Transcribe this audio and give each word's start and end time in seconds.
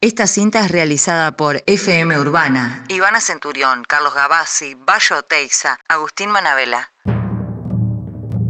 Esta 0.00 0.28
cinta 0.28 0.60
es 0.60 0.70
realizada 0.70 1.36
por 1.36 1.60
FM 1.66 2.20
Urbana, 2.20 2.84
Ivana 2.86 3.20
Centurión, 3.20 3.82
Carlos 3.82 4.14
Gavazzi, 4.14 4.76
Bayo 4.76 5.24
Teiza, 5.24 5.80
Agustín 5.88 6.30
Manabela. 6.30 6.92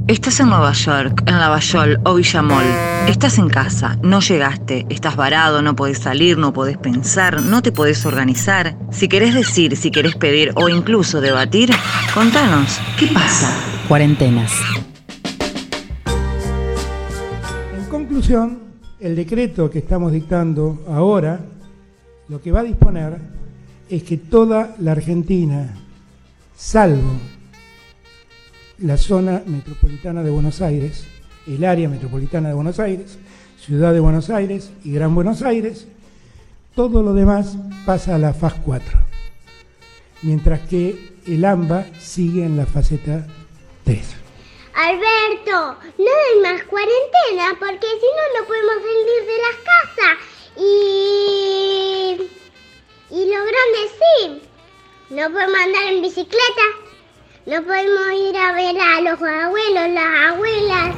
Estás 0.08 0.40
en 0.40 0.50
Nueva 0.50 0.72
York, 0.72 1.22
en 1.24 1.38
Lavallol 1.40 2.00
o 2.04 2.16
Villamol. 2.16 2.66
Estás 3.06 3.38
en 3.38 3.48
casa, 3.48 3.96
no 4.02 4.20
llegaste, 4.20 4.84
estás 4.90 5.16
varado, 5.16 5.62
no 5.62 5.74
podés 5.74 6.00
salir, 6.00 6.36
no 6.36 6.52
podés 6.52 6.76
pensar, 6.76 7.40
no 7.40 7.62
te 7.62 7.72
podés 7.72 8.04
organizar. 8.04 8.76
Si 8.92 9.08
querés 9.08 9.32
decir, 9.32 9.74
si 9.74 9.90
querés 9.90 10.16
pedir 10.16 10.52
o 10.54 10.68
incluso 10.68 11.22
debatir, 11.22 11.70
contanos, 12.12 12.78
¿qué 12.98 13.06
pasa? 13.06 13.50
Cuarentenas. 13.88 14.52
En 17.74 17.86
conclusión, 17.88 18.67
el 19.00 19.14
decreto 19.14 19.70
que 19.70 19.78
estamos 19.78 20.12
dictando 20.12 20.84
ahora, 20.88 21.40
lo 22.28 22.40
que 22.40 22.50
va 22.50 22.60
a 22.60 22.64
disponer 22.64 23.18
es 23.88 24.02
que 24.02 24.16
toda 24.16 24.74
la 24.80 24.92
Argentina, 24.92 25.74
salvo 26.56 27.12
la 28.78 28.96
zona 28.96 29.42
metropolitana 29.46 30.22
de 30.22 30.30
Buenos 30.30 30.60
Aires, 30.60 31.04
el 31.46 31.64
área 31.64 31.88
metropolitana 31.88 32.48
de 32.48 32.54
Buenos 32.54 32.78
Aires, 32.80 33.18
Ciudad 33.58 33.92
de 33.92 34.00
Buenos 34.00 34.30
Aires 34.30 34.70
y 34.84 34.92
Gran 34.92 35.14
Buenos 35.14 35.42
Aires, 35.42 35.86
todo 36.74 37.02
lo 37.02 37.14
demás 37.14 37.56
pasa 37.86 38.16
a 38.16 38.18
la 38.18 38.34
fase 38.34 38.60
4, 38.64 38.98
mientras 40.22 40.60
que 40.60 41.14
el 41.26 41.44
AMBA 41.44 41.86
sigue 41.98 42.44
en 42.44 42.56
la 42.56 42.66
faceta 42.66 43.26
3. 43.84 44.27
Alberto, 44.78 45.76
no 45.98 46.06
hay 46.06 46.40
más 46.40 46.62
cuarentena 46.62 47.56
porque 47.58 47.84
si 47.84 48.06
no, 48.14 48.40
no 48.40 48.46
podemos 48.46 48.74
salir 48.76 49.24
de 49.26 49.38
las 49.42 49.56
casas. 49.66 50.18
Y. 50.56 52.30
Y 53.10 53.24
lo 53.24 53.40
grande 53.42 53.80
sí. 53.98 54.42
No 55.10 55.32
podemos 55.32 55.58
andar 55.58 55.82
en 55.82 56.00
bicicleta. 56.00 56.62
No 57.46 57.64
podemos 57.64 58.12
ir 58.20 58.36
a 58.36 58.52
ver 58.52 58.76
a 58.80 59.00
los 59.00 59.20
abuelos, 59.20 59.88
las 59.90 60.32
abuelas. 60.32 60.94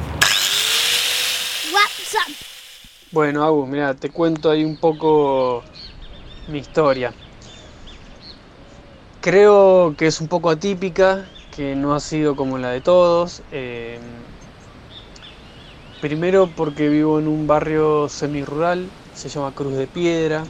WhatsApp. 1.73 2.29
Bueno, 3.11 3.43
Agus, 3.43 3.67
mira, 3.67 3.95
te 3.95 4.11
cuento 4.11 4.51
ahí 4.51 4.63
un 4.63 4.79
poco 4.79 5.63
mi 6.49 6.59
historia. 6.59 7.15
Creo 9.21 9.95
que 9.97 10.05
es 10.05 10.21
un 10.21 10.27
poco 10.27 10.51
atípica, 10.51 11.27
que 11.51 11.75
no 11.75 11.93
ha 11.93 11.99
sido 11.99 12.35
como 12.35 12.57
la 12.57 12.71
de 12.71 12.81
todos. 12.81 13.43
Eh, 13.51 13.99
primero 15.99 16.53
porque 16.55 16.89
vivo 16.89 17.19
en 17.19 17.27
un 17.27 17.47
barrio 17.47 18.09
semi-rural, 18.09 18.91
se 19.13 19.29
llama 19.29 19.53
Cruz 19.53 19.75
de 19.77 19.87
Piedra. 19.87 20.43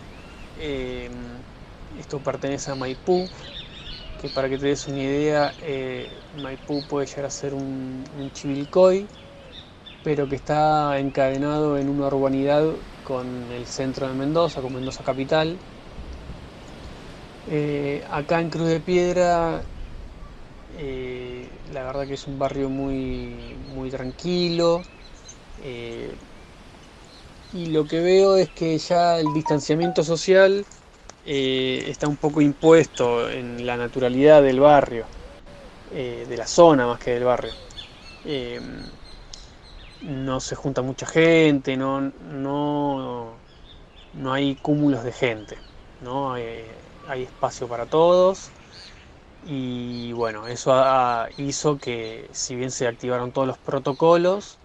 Eh, 0.55 1.09
esto 1.97 2.21
pertenece 2.21 2.71
a 2.71 2.75
Maipú, 2.75 3.29
que 4.17 4.29
para 4.29 4.49
que 4.49 4.57
te 4.59 4.67
des 4.67 4.87
una 4.87 4.99
idea, 4.99 5.55
eh, 5.59 6.21
Maipú 6.33 6.83
puede 6.87 7.07
llegar 7.07 7.25
a 7.25 7.31
ser 7.31 7.53
un, 7.53 8.05
un 8.13 8.31
chivilcoy, 8.31 9.07
pero 10.03 10.27
que 10.29 10.35
está 10.37 10.99
encadenado 10.99 11.77
en 11.77 11.89
una 11.89 12.07
urbanidad 12.07 12.65
con 13.03 13.51
el 13.51 13.67
centro 13.67 14.07
de 14.07 14.15
Mendoza, 14.15 14.61
con 14.61 14.73
Mendoza 14.73 15.03
capital. 15.03 15.59
Acá 18.09 18.39
en 18.41 18.49
Cruz 18.49 18.67
de 18.69 18.79
Piedra, 18.81 19.63
eh, 20.83 21.47
la 21.71 21.83
verdad 21.83 22.07
que 22.07 22.15
es 22.15 22.27
un 22.27 22.39
barrio 22.39 22.69
muy, 22.69 23.55
muy 23.75 23.91
tranquilo. 23.91 24.81
eh, 25.59 26.15
y 27.51 27.67
lo 27.67 27.85
que 27.85 27.99
veo 28.01 28.35
es 28.37 28.49
que 28.49 28.77
ya 28.77 29.19
el 29.19 29.33
distanciamiento 29.33 30.03
social 30.03 30.65
eh, 31.25 31.83
está 31.87 32.07
un 32.07 32.17
poco 32.17 32.41
impuesto 32.41 33.29
en 33.29 33.65
la 33.65 33.77
naturalidad 33.77 34.41
del 34.41 34.59
barrio, 34.59 35.07
de 35.91 36.35
la 36.37 36.47
zona 36.47 36.87
más 36.87 36.99
que 36.99 37.11
del 37.11 37.25
barrio. 37.25 37.53
No 40.01 40.39
se 40.39 40.55
junta 40.55 40.81
mucha 40.81 41.05
gente, 41.05 41.77
no, 41.77 42.01
no, 42.01 43.37
no 44.13 44.33
hay 44.33 44.55
cúmulos 44.55 45.03
de 45.03 45.11
gente, 45.11 45.57
¿no? 46.01 46.33
Hay 46.33 47.23
espacio 47.23 47.67
para 47.67 47.85
todos 47.87 48.51
y 49.41 50.13
bueno, 50.13 50.47
eso 50.47 50.71
hizo 51.37 51.77
que 51.77 52.29
si 52.33 52.55
bien 52.55 52.71
se 52.71 52.87
activaron 52.87 53.31
todos 53.31 53.47
los 53.47 53.57
protocolos, 53.59 54.59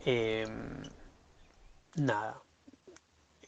eh, 0.00 0.46
nada, 1.96 2.42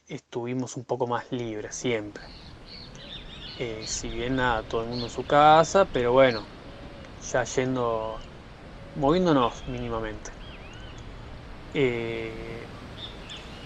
estuvimos 0.07 0.77
un 0.77 0.85
poco 0.85 1.09
más 1.09 1.33
libres 1.33 1.75
siempre. 1.75 2.29
Eh, 3.57 3.87
si 3.87 4.11
bien 4.11 4.37
nada, 4.37 4.63
todo 4.63 4.83
el 4.83 4.89
mundo 4.89 5.07
en 5.07 5.11
su 5.11 5.25
casa, 5.25 5.87
pero 5.87 6.13
bueno, 6.13 6.51
ya 7.21 7.45
yendo, 7.45 8.21
moviéndonos 8.95 9.67
mínimamente. 9.69 10.33
Eh, 11.75 12.69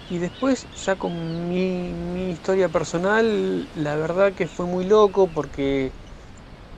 y 0.09 0.19
después, 0.19 0.69
ya 0.75 0.97
con 0.97 1.49
mi, 1.49 1.93
mi 1.95 2.31
historia 2.31 2.69
personal, 2.69 3.69
la 3.75 3.97
verdad 3.97 4.35
que 4.35 4.47
fue 4.47 4.67
muy 4.67 4.85
loco 4.85 5.33
porque 5.33 5.93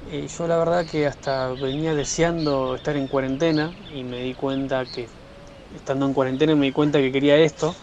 yo 0.08 0.46
la 0.48 0.56
verdad 0.56 0.86
que 0.86 1.06
hasta 1.06 1.52
venía 1.54 1.94
deseando 1.94 2.74
estar 2.74 2.96
en 2.96 3.08
cuarentena 3.08 3.74
y 3.90 4.04
me 4.04 4.20
di 4.22 4.34
cuenta 4.34 4.86
que, 4.86 5.10
estando 5.72 6.06
en 6.06 6.14
cuarentena, 6.14 6.56
me 6.56 6.66
di 6.66 6.72
cuenta 6.72 6.98
que 7.00 7.12
quería 7.12 7.36
esto. 7.36 7.76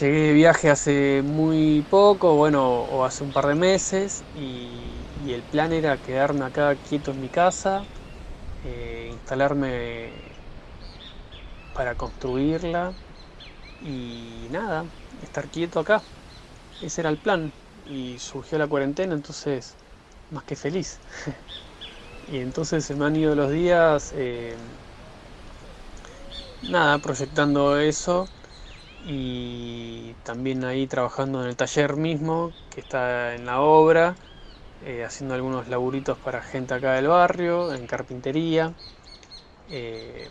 Llegué 0.00 0.20
de 0.28 0.32
viaje 0.32 0.70
hace 0.70 1.22
muy 1.22 1.82
poco, 1.88 2.34
bueno, 2.34 2.66
o 2.84 3.04
hace 3.04 3.22
un 3.24 3.32
par 3.32 3.46
de 3.46 3.54
meses, 3.54 4.24
y, 4.34 5.06
y 5.14 5.32
el 5.34 5.44
plan 5.44 5.72
era 5.72 5.98
quedarme 5.98 6.44
acá 6.46 6.74
quieto 6.76 7.10
en 7.10 7.20
mi 7.20 7.28
casa, 7.28 7.86
eh, 8.62 9.08
instalarme 9.12 10.12
para 11.72 11.96
construirla 11.96 12.94
y 13.80 14.48
nada, 14.50 14.86
estar 15.22 15.50
quieto 15.50 15.80
acá. 15.80 16.04
Ese 16.80 17.02
era 17.02 17.10
el 17.10 17.18
plan. 17.18 17.54
Y 17.86 18.18
surgió 18.20 18.58
la 18.58 18.68
cuarentena, 18.68 19.14
entonces 19.14 19.76
más 20.32 20.44
que 20.44 20.56
feliz. 20.56 21.00
y 22.28 22.38
entonces 22.38 22.84
se 22.84 22.94
me 22.94 23.06
han 23.06 23.16
ido 23.16 23.34
los 23.34 23.50
días, 23.50 24.12
eh, 24.16 24.56
nada, 26.62 26.98
proyectando 26.98 27.78
eso 27.78 28.28
y 29.04 30.14
también 30.22 30.64
ahí 30.64 30.86
trabajando 30.86 31.42
en 31.42 31.48
el 31.48 31.56
taller 31.56 31.96
mismo, 31.96 32.54
que 32.70 32.80
está 32.80 33.34
en 33.34 33.46
la 33.46 33.60
obra, 33.60 34.16
eh, 34.80 35.04
haciendo 35.04 35.34
algunos 35.34 35.68
laburitos 35.68 36.18
para 36.18 36.42
gente 36.42 36.74
acá 36.74 36.94
del 36.94 37.08
barrio, 37.08 37.72
en 37.74 37.86
carpintería. 37.86 38.74
Eh, 39.68 40.30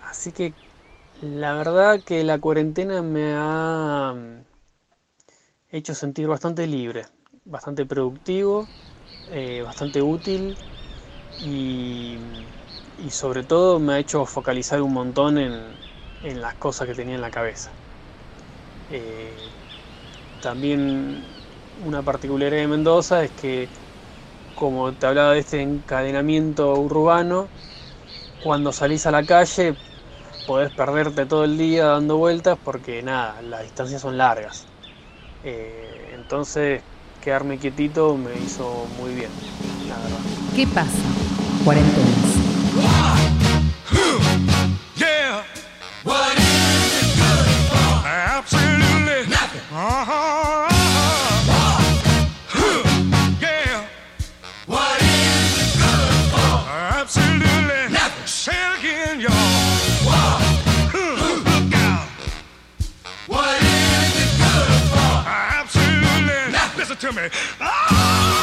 así 0.00 0.32
que 0.32 0.54
la 1.20 1.54
verdad 1.54 2.02
que 2.02 2.24
la 2.24 2.38
cuarentena 2.40 3.02
me 3.02 3.34
ha 3.36 4.14
hecho 5.70 5.94
sentir 5.94 6.26
bastante 6.26 6.66
libre, 6.66 7.06
bastante 7.44 7.86
productivo, 7.86 8.68
eh, 9.28 9.62
bastante 9.62 10.02
útil 10.02 10.56
y, 11.38 12.18
sobre 13.10 13.44
todo 13.44 13.78
me 13.80 13.94
ha 13.94 13.98
hecho 13.98 14.26
focalizar 14.26 14.82
un 14.82 14.92
montón 14.92 15.38
en, 15.38 15.74
en 16.22 16.40
las 16.40 16.54
cosas 16.56 16.86
que 16.86 16.94
tenía 16.94 17.14
en 17.16 17.20
la 17.22 17.30
cabeza. 17.30 17.72
Eh, 18.88 19.36
también 20.40 21.24
una 21.80 22.02
particularidad 22.02 22.62
de 22.62 22.68
Mendoza 22.68 23.24
es 23.24 23.32
que, 23.32 23.68
como 24.54 24.94
te 24.94 25.06
hablaba 25.06 25.32
de 25.32 25.40
este 25.40 25.60
encadenamiento 25.62 26.74
urbano, 26.74 27.50
cuando 28.40 28.72
salís 28.72 29.06
a 29.06 29.10
la 29.10 29.24
calle 29.24 29.76
podés 30.46 30.70
perderte 30.72 31.26
todo 31.26 31.44
el 31.44 31.58
día 31.58 31.86
dando 31.86 32.18
vueltas 32.18 32.58
porque 32.64 33.02
nada, 33.02 33.42
las 33.42 33.62
distancias 33.62 34.02
son 34.02 34.18
largas. 34.18 34.66
Eh, 35.42 36.10
entonces 36.14 36.82
quedarme 37.26 37.58
quietito 37.58 38.16
me 38.16 38.30
hizo 38.40 38.86
muy 39.00 39.12
bien, 39.12 39.28
la 39.88 39.96
verdad. 39.96 40.20
¿Qué 40.54 40.64
pasa? 40.64 40.92
40. 41.64 42.05
To 67.00 67.12
me. 67.12 67.28
Oh, 67.60 68.35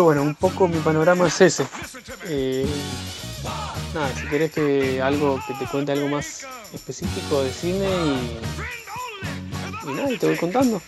bueno, 0.00 0.22
un 0.22 0.34
poco 0.34 0.68
mi 0.68 0.78
panorama 0.78 1.26
es 1.26 1.40
ese. 1.40 1.66
Eh, 2.26 2.66
nada, 3.94 4.10
si 4.14 4.26
querés 4.26 4.52
que 4.52 5.00
algo 5.02 5.40
que 5.46 5.54
te 5.54 5.66
cuente 5.66 5.92
algo 5.92 6.08
más 6.08 6.46
específico 6.72 7.42
de 7.42 7.52
cine 7.52 7.88
y, 7.88 8.38
y 9.90 9.92
nada, 9.94 10.08
te 10.18 10.26
voy 10.26 10.36
contando. 10.36 10.82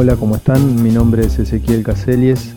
Hola, 0.00 0.14
¿cómo 0.14 0.36
están? 0.36 0.80
Mi 0.80 0.90
nombre 0.90 1.22
es 1.22 1.40
Ezequiel 1.40 1.82
Caselies 1.82 2.54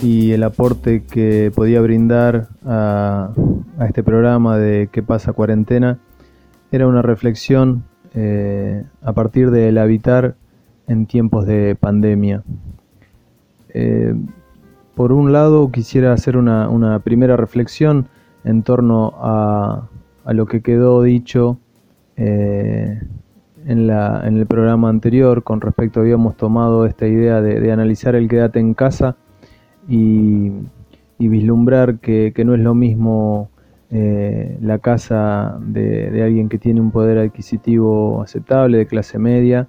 y 0.00 0.32
el 0.32 0.42
aporte 0.42 1.04
que 1.04 1.52
podía 1.54 1.82
brindar 1.82 2.48
a, 2.64 3.30
este 3.86 4.02
programa 4.02 4.56
de 4.56 4.88
¿Qué 4.90 5.02
pasa 5.02 5.34
cuarentena? 5.34 5.98
era 6.70 6.86
una 6.86 7.02
reflexión 7.02 7.84
eh, 8.14 8.84
a 9.02 9.12
partir 9.12 9.50
del 9.50 9.76
habitar 9.76 10.34
en 10.88 11.04
tiempos 11.04 11.44
de 11.44 11.76
pandemia. 11.78 12.42
Eh, 13.74 14.14
por 14.94 15.12
un 15.12 15.30
lado, 15.30 15.70
quisiera 15.70 16.14
hacer 16.14 16.38
una, 16.38 16.70
una 16.70 17.00
primera 17.00 17.36
reflexión 17.36 18.08
en 18.44 18.62
torno 18.62 19.12
a, 19.18 19.90
a 20.24 20.32
lo 20.32 20.46
que 20.46 20.62
quedó 20.62 21.02
dicho 21.02 21.58
eh, 22.16 22.98
en, 23.66 23.86
la, 23.86 24.22
en 24.24 24.36
el 24.36 24.46
programa 24.46 24.88
anterior 24.88 25.42
con 25.42 25.60
respecto 25.60 26.00
habíamos 26.00 26.36
tomado 26.36 26.86
esta 26.86 27.06
idea 27.06 27.40
de, 27.40 27.72
analizar 27.72 28.14
el 28.14 28.28
quédate 28.28 28.60
en 28.60 28.74
casa 28.74 29.16
y, 29.88 30.50
y 31.18 31.28
vislumbrar 31.28 31.98
que, 32.00 32.32
no 32.44 32.54
es 32.54 32.60
lo 32.60 32.74
mismo 32.74 33.50
eh, 33.90 34.58
la 34.60 34.78
casa 34.78 35.56
de, 35.60 36.22
alguien 36.22 36.48
que 36.48 36.58
tiene 36.58 36.80
un 36.80 36.90
poder 36.90 37.18
adquisitivo 37.18 38.22
aceptable, 38.22 38.78
de 38.78 38.86
clase 38.86 39.18
media, 39.18 39.68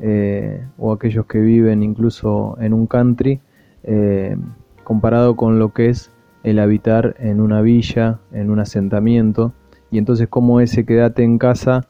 eh, 0.00 0.64
o 0.76 0.92
aquellos 0.92 1.26
que 1.26 1.38
viven 1.38 1.82
incluso 1.82 2.56
en 2.60 2.72
un 2.72 2.86
country, 2.86 3.40
eh, 3.84 4.36
comparado 4.84 5.36
con 5.36 5.58
lo 5.58 5.72
que 5.72 5.88
es 5.88 6.10
el 6.42 6.58
habitar 6.58 7.14
en 7.18 7.40
una 7.40 7.60
villa, 7.60 8.20
en 8.32 8.50
un 8.50 8.58
asentamiento, 8.58 9.52
y 9.90 9.98
entonces 9.98 10.28
como 10.28 10.60
ese 10.60 10.84
quédate 10.84 11.22
en 11.22 11.38
casa 11.38 11.86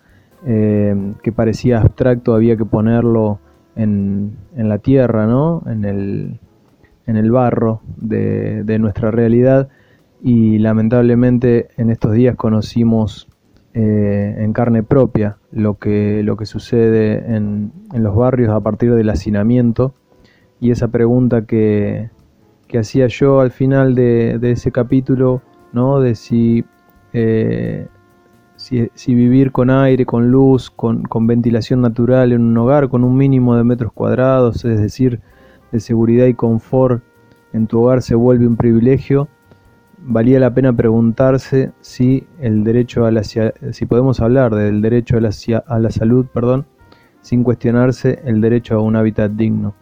eh, 0.47 1.15
que 1.23 1.33
parecía 1.33 1.81
abstracto 1.81 2.35
había 2.35 2.57
que 2.57 2.65
ponerlo 2.65 3.41
en, 3.77 4.37
en 4.57 4.69
la 4.69 4.79
tierra, 4.79 5.27
¿no? 5.27 5.63
en, 5.67 5.85
el, 5.85 6.41
en 7.07 7.17
el 7.17 7.31
barro 7.31 7.81
de, 7.97 8.65
de 8.65 8.79
nuestra 8.79 9.11
realidad 9.11 9.69
y 10.23 10.59
lamentablemente 10.59 11.69
en 11.77 11.91
estos 11.91 12.13
días 12.13 12.37
conocimos 12.37 13.29
eh, 13.75 14.35
en 14.39 14.53
carne 14.53 14.83
propia 14.83 15.39
lo 15.53 15.79
que, 15.79 16.23
lo 16.25 16.37
que 16.37 16.47
sucede 16.47 17.35
en, 17.35 17.73
en 17.93 18.03
los 18.03 18.17
barrios 18.17 18.51
a 18.51 18.61
partir 18.61 18.95
del 18.95 19.11
hacinamiento 19.11 19.95
y 20.61 20.71
esa 20.73 20.89
pregunta 20.89 21.47
que, 21.47 22.11
que 22.67 22.79
hacía 22.79 23.07
yo 23.07 23.41
al 23.41 23.51
final 23.51 23.95
de, 23.95 24.39
de 24.39 24.53
ese 24.53 24.73
capítulo, 24.73 25.43
¿no? 25.73 26.01
de 26.01 26.15
si 26.15 26.65
eh, 27.13 27.87
si, 28.59 29.15
vivir 29.15 29.53
con 29.53 29.71
aire, 29.71 30.05
con 30.05 30.31
luz, 30.31 30.71
con, 30.71 31.05
con 31.05 31.27
ventilación 31.27 31.81
natural 31.81 32.33
en 32.33 32.43
un 32.43 32.59
hogar, 32.59 32.89
con 32.89 33.05
un 33.05 33.17
mínimo 33.17 33.57
de 33.57 33.63
metros 33.63 33.93
cuadrados, 33.93 34.65
es 34.65 34.81
decir, 34.81 35.21
de 35.71 35.81
seguridad 35.81 36.27
y 36.27 36.35
confort 36.35 37.03
en 37.53 37.67
tu 37.67 37.81
hogar 37.81 38.03
se 38.03 38.15
vuelve 38.15 38.47
un 38.47 38.57
privilegio, 38.57 39.29
valía 39.99 40.41
la 40.41 40.53
pena 40.53 40.73
preguntarse 40.73 41.73
si 41.81 42.27
el 42.41 42.65
derecho 42.65 43.07
a 43.07 43.11
la 43.11 43.23
si 43.25 43.87
podemos 43.87 44.21
hablar 44.21 44.55
del 44.55 44.83
derecho 44.83 45.17
a 45.17 45.21
la, 45.21 45.31
a 45.67 45.79
la 45.79 45.91
salud, 45.91 46.27
perdón, 46.27 46.67
sin 47.21 47.45
cuestionarse 47.45 48.21
el 48.25 48.41
derecho 48.41 48.75
a 48.75 48.83
un 48.83 48.97
hábitat 48.97 49.33
digno. 49.33 49.75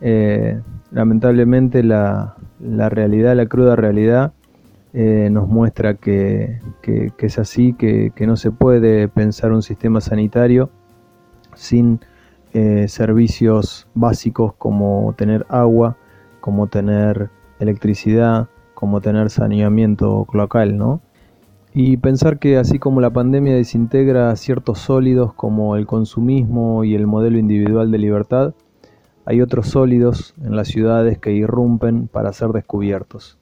Eh, 0.00 0.60
lamentablemente 0.90 1.82
la, 1.82 2.36
la 2.60 2.88
realidad, 2.88 3.36
la 3.36 3.46
cruda 3.46 3.76
realidad, 3.76 4.32
eh, 4.96 5.28
nos 5.28 5.48
muestra 5.48 5.94
que, 5.94 6.60
es 7.18 7.38
así, 7.40 7.72
que, 7.72 8.12
que, 8.14 8.28
no 8.28 8.36
se 8.36 8.52
puede 8.52 9.08
pensar 9.08 9.50
un 9.50 9.62
sistema 9.62 10.00
sanitario 10.00 10.70
sin 11.54 11.98
eh, 12.52 12.86
servicios 12.86 13.88
básicos 13.94 14.54
como 14.54 15.12
tener 15.18 15.46
agua, 15.48 15.96
como 16.40 16.68
tener 16.68 17.30
electricidad, 17.58 18.48
como 18.74 19.00
tener 19.00 19.30
saneamiento 19.30 20.26
cloacal, 20.30 20.78
¿no? 20.78 21.00
Y 21.72 21.96
pensar 21.96 22.38
que 22.38 22.56
así 22.56 22.78
como 22.78 23.00
la 23.00 23.10
pandemia 23.10 23.56
desintegra 23.56 24.36
ciertos 24.36 24.78
sólidos 24.78 25.34
como 25.34 25.74
el 25.74 25.86
consumismo 25.86 26.84
y 26.84 26.94
el 26.94 27.08
modelo 27.08 27.38
individual 27.38 27.90
de 27.90 27.98
libertad, 27.98 28.54
hay 29.24 29.40
otros 29.40 29.66
sólidos 29.70 30.36
en 30.40 30.54
las 30.54 30.68
ciudades 30.68 31.18
que 31.18 31.32
irrumpen 31.32 32.06
para 32.06 32.32
ser 32.32 32.50
descubiertos 32.50 33.38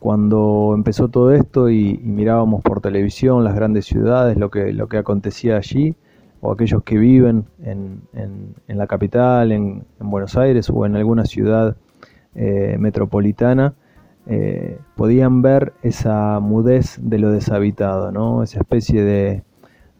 cuando 0.00 0.72
empezó 0.74 1.08
todo 1.08 1.32
esto 1.32 1.68
y, 1.70 1.98
mirábamos 2.02 2.62
por 2.62 2.80
televisión 2.80 3.44
las 3.44 3.54
grandes 3.54 3.84
ciudades, 3.84 4.36
lo 4.38 4.50
que, 4.50 4.72
lo 4.72 4.88
que 4.88 4.96
acontecía 4.96 5.58
allí, 5.58 5.94
o 6.40 6.50
aquellos 6.52 6.82
que 6.82 6.96
viven 6.96 7.44
en, 7.62 8.00
en, 8.14 8.54
en 8.66 8.78
la 8.78 8.86
capital, 8.86 9.52
en, 9.52 9.84
en, 10.00 10.10
Buenos 10.10 10.36
Aires 10.36 10.70
o 10.70 10.86
en 10.86 10.96
alguna 10.96 11.26
ciudad 11.26 11.76
eh, 12.34 12.76
metropolitana, 12.78 13.74
eh, 14.26 14.78
podían 14.96 15.42
ver 15.42 15.74
esa 15.82 16.40
mudez 16.40 16.98
de 17.02 17.18
lo 17.18 17.30
deshabitado, 17.30 18.10
¿no? 18.10 18.42
esa 18.42 18.60
especie 18.60 19.04
de, 19.04 19.42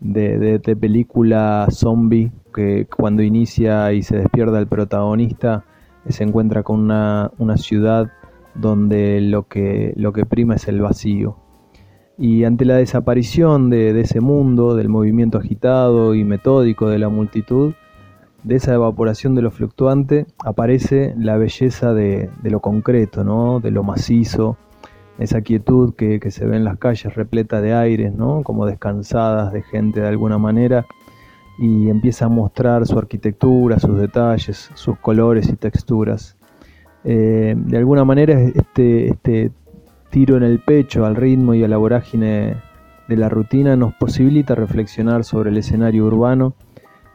de, 0.00 0.38
de, 0.38 0.58
de 0.60 0.76
película 0.76 1.66
zombie 1.70 2.32
que 2.54 2.86
cuando 2.86 3.22
inicia 3.22 3.92
y 3.92 4.02
se 4.02 4.16
despierta 4.16 4.58
el 4.58 4.66
protagonista 4.66 5.64
se 6.08 6.24
encuentra 6.24 6.62
con 6.62 6.80
una, 6.80 7.30
una 7.38 7.56
ciudad 7.56 8.10
donde 8.54 9.20
lo 9.20 9.48
que, 9.48 9.92
lo 9.96 10.12
que 10.12 10.26
prima 10.26 10.56
es 10.56 10.68
el 10.68 10.80
vacío. 10.80 11.36
Y 12.18 12.44
ante 12.44 12.64
la 12.64 12.76
desaparición 12.76 13.70
de, 13.70 13.98
ese 13.98 14.20
mundo, 14.20 14.74
del 14.74 14.88
movimiento 14.88 15.38
agitado 15.38 16.14
y 16.14 16.24
metódico 16.24 16.88
de 16.88 16.98
la 16.98 17.08
multitud, 17.08 17.72
de 18.44 18.56
esa 18.56 18.74
evaporación 18.74 19.34
de 19.34 19.42
lo 19.42 19.50
fluctuante, 19.50 20.26
aparece 20.44 21.14
la 21.16 21.36
belleza 21.36 21.94
de, 21.94 22.30
de 22.42 22.50
lo 22.50 22.60
concreto, 22.60 23.24
¿no? 23.24 23.60
de 23.60 23.70
lo 23.70 23.82
macizo, 23.82 24.56
esa 25.18 25.42
quietud 25.42 25.94
que, 25.94 26.20
que, 26.20 26.30
se 26.30 26.46
ve 26.46 26.56
en 26.56 26.64
las 26.64 26.78
calles 26.78 27.14
repleta 27.14 27.60
de 27.60 27.74
aires, 27.74 28.14
¿no? 28.14 28.42
como 28.42 28.66
descansadas 28.66 29.52
de 29.52 29.62
gente 29.62 30.00
de 30.00 30.08
alguna 30.08 30.38
manera, 30.38 30.86
y 31.58 31.90
empieza 31.90 32.24
a 32.24 32.28
mostrar 32.30 32.86
su 32.86 32.98
arquitectura, 32.98 33.78
sus 33.78 33.98
detalles, 33.98 34.70
sus 34.74 34.98
colores 34.98 35.48
y 35.48 35.56
texturas. 35.56 36.38
Eh, 37.04 37.54
de 37.56 37.78
alguna 37.78 38.04
manera 38.04 38.38
este, 38.40 39.08
este 39.08 39.52
tiro 40.10 40.36
en 40.36 40.42
el 40.42 40.58
pecho 40.58 41.06
al 41.06 41.16
ritmo 41.16 41.54
y 41.54 41.64
a 41.64 41.68
la 41.68 41.78
vorágine 41.78 42.56
de 43.08 43.16
la 43.16 43.28
rutina 43.28 43.74
nos 43.76 43.94
posibilita 43.94 44.54
reflexionar 44.54 45.24
sobre 45.24 45.50
el 45.50 45.56
escenario 45.56 46.04
urbano 46.04 46.54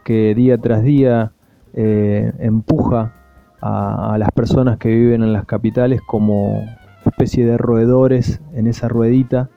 que 0.04 0.34
día 0.36 0.58
tras 0.58 0.84
día 0.84 1.34
eh, 1.74 2.32
empuja 2.39 3.13
a, 3.62 4.18
las 4.18 4.32
personas 4.32 4.77
que 4.77 4.89
viven 4.89 5.24
en 5.24 5.34
las 5.34 5.46
capitales 5.46 6.01
como 6.06 6.63
especie 7.06 7.46
de 7.46 7.58
roedores 7.58 8.42
en 8.54 8.68
esa 8.68 8.88
ruedita, 8.88 9.50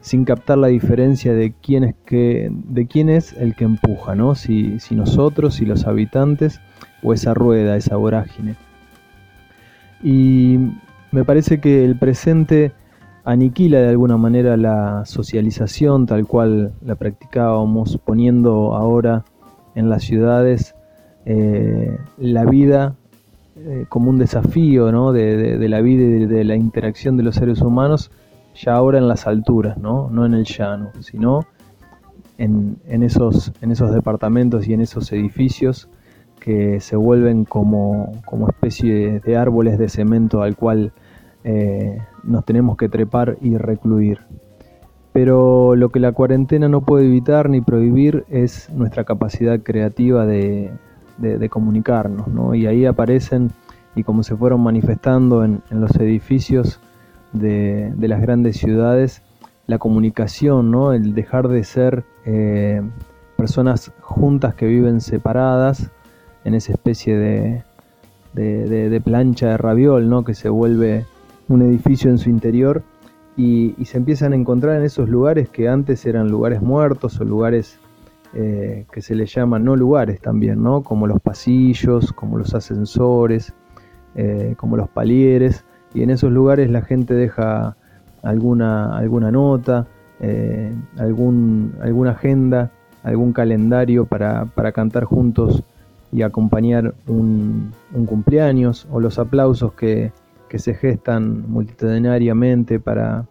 sin 0.00 0.24
captar 0.24 0.58
la 0.58 0.68
diferencia 0.68 1.32
de 1.34 1.52
quién 1.60 1.84
es, 1.84 1.94
que, 2.06 2.50
de 2.52 2.86
quién 2.86 3.08
es 3.08 3.32
el 3.34 3.54
que 3.56 3.64
empuja, 3.64 4.14
¿no? 4.14 4.34
si, 4.34 4.78
si 4.78 4.94
nosotros, 4.94 5.54
si 5.54 5.64
los 5.64 5.86
habitantes 5.86 6.60
o 7.02 7.12
esa 7.12 7.34
rueda, 7.34 7.76
esa 7.76 7.96
vorágine. 7.96 8.56
Y 10.02 10.58
me 11.12 11.24
parece 11.24 11.60
que 11.60 11.84
el 11.84 11.98
presente 11.98 12.72
aniquila 13.24 13.80
de 13.80 13.88
alguna 13.88 14.16
manera 14.16 14.56
la 14.56 15.04
socialización 15.04 16.06
tal 16.06 16.26
cual 16.26 16.72
la 16.84 16.94
practicábamos, 16.94 17.98
poniendo 18.04 18.74
ahora 18.74 19.24
en 19.74 19.90
las 19.90 20.02
ciudades 20.02 20.74
eh, 21.26 21.98
la 22.16 22.44
vida 22.44 22.94
eh, 23.56 23.84
como 23.88 24.08
un 24.10 24.18
desafío 24.18 24.90
¿no? 24.92 25.12
de, 25.12 25.68
la 25.68 25.80
vida 25.80 26.04
y 26.04 26.08
de, 26.20 26.26
de 26.26 26.44
la 26.44 26.56
interacción 26.56 27.16
de 27.16 27.22
los 27.22 27.34
seres 27.34 27.60
humanos, 27.60 28.10
ya 28.54 28.74
ahora 28.74 28.98
en 28.98 29.08
las 29.08 29.26
alturas, 29.26 29.78
no, 29.78 30.08
no 30.10 30.24
en 30.24 30.34
el 30.34 30.44
llano, 30.44 30.90
sino 31.00 31.46
en, 32.38 32.78
en 32.86 33.02
esos, 33.02 33.52
en 33.60 33.72
esos 33.72 33.92
departamentos 33.92 34.66
y 34.66 34.72
en 34.72 34.80
esos 34.80 35.12
edificios 35.12 35.88
que 36.48 36.80
se 36.80 36.96
vuelven 36.96 37.44
como, 37.44 38.10
como 38.24 38.48
especie 38.48 39.20
de, 39.20 39.36
árboles 39.36 39.78
de 39.78 39.90
cemento 39.90 40.40
al 40.40 40.56
cual 40.56 40.92
eh, 41.44 41.98
nos 42.24 42.46
tenemos 42.46 42.78
que 42.78 42.88
trepar 42.88 43.36
y 43.42 43.58
recluir. 43.58 44.20
Pero 45.12 45.76
lo 45.76 45.90
que 45.90 46.00
la 46.00 46.12
cuarentena 46.12 46.66
no 46.70 46.80
puede 46.80 47.04
evitar 47.04 47.50
ni 47.50 47.60
prohibir 47.60 48.24
es 48.30 48.70
nuestra 48.70 49.04
capacidad 49.04 49.60
creativa 49.60 50.24
de, 50.24 50.72
comunicarnos, 51.50 52.28
¿no? 52.28 52.54
Y 52.54 52.66
ahí 52.66 52.86
aparecen, 52.86 53.50
y 53.94 54.02
como 54.02 54.22
se 54.22 54.34
fueron 54.34 54.62
manifestando 54.62 55.44
en, 55.44 55.60
los 55.68 55.94
edificios 55.96 56.80
de, 57.34 57.92
de 57.94 58.08
las 58.08 58.22
grandes 58.22 58.56
ciudades, 58.56 59.22
la 59.66 59.76
comunicación, 59.76 60.70
¿no? 60.70 60.94
El 60.94 61.12
dejar 61.12 61.48
de 61.48 61.62
ser 61.62 62.04
eh, 62.24 62.80
personas 63.36 63.92
juntas 64.00 64.54
que 64.54 64.64
viven 64.64 65.02
separadas 65.02 65.90
en 66.48 66.54
esa 66.54 66.72
especie 66.72 67.16
de, 67.16 67.62
de, 68.34 69.00
plancha 69.00 69.50
de 69.50 69.56
raviol, 69.56 70.08
¿no? 70.08 70.24
Que 70.24 70.34
se 70.34 70.48
vuelve 70.48 71.06
un 71.48 71.62
edificio 71.62 72.10
en 72.10 72.18
su 72.18 72.28
interior 72.30 72.82
y, 73.36 73.74
y 73.78 73.84
se 73.84 73.98
empiezan 73.98 74.32
a 74.32 74.36
encontrar 74.36 74.76
en 74.76 74.84
esos 74.84 75.08
lugares 75.08 75.48
que 75.48 75.68
antes 75.68 76.04
eran 76.04 76.28
lugares 76.28 76.60
muertos 76.60 77.20
o 77.20 77.24
lugares 77.24 77.78
eh, 78.34 78.84
que 78.92 79.00
se 79.00 79.14
les 79.14 79.34
llaman 79.34 79.64
no 79.64 79.74
lugares 79.74 80.20
también, 80.20 80.62
¿no? 80.62 80.82
Como 80.82 81.06
los 81.06 81.18
pasillos, 81.20 82.12
como 82.12 82.36
los 82.36 82.54
ascensores, 82.54 83.54
eh, 84.16 84.54
como 84.58 84.76
los 84.76 84.88
palieres, 84.90 85.64
y 85.94 86.02
en 86.02 86.10
esos 86.10 86.30
lugares 86.30 86.68
la 86.70 86.82
gente 86.82 87.14
deja 87.14 87.76
alguna, 88.22 88.98
alguna 88.98 89.30
nota, 89.30 89.86
eh, 90.20 90.74
algún, 90.98 91.74
alguna 91.80 92.10
agenda, 92.10 92.70
algún 93.02 93.32
calendario 93.32 94.04
para, 94.04 94.44
para 94.44 94.72
cantar 94.72 95.04
juntos 95.04 95.64
y 96.12 96.22
acompañar 96.22 96.94
un, 97.06 97.72
cumpleaños 98.06 98.86
o 98.90 99.00
los 99.00 99.18
aplausos 99.18 99.72
que, 99.74 100.12
que 100.48 100.58
se 100.58 100.74
gestan 100.74 101.50
multitudinariamente 101.50 102.80
para, 102.80 103.26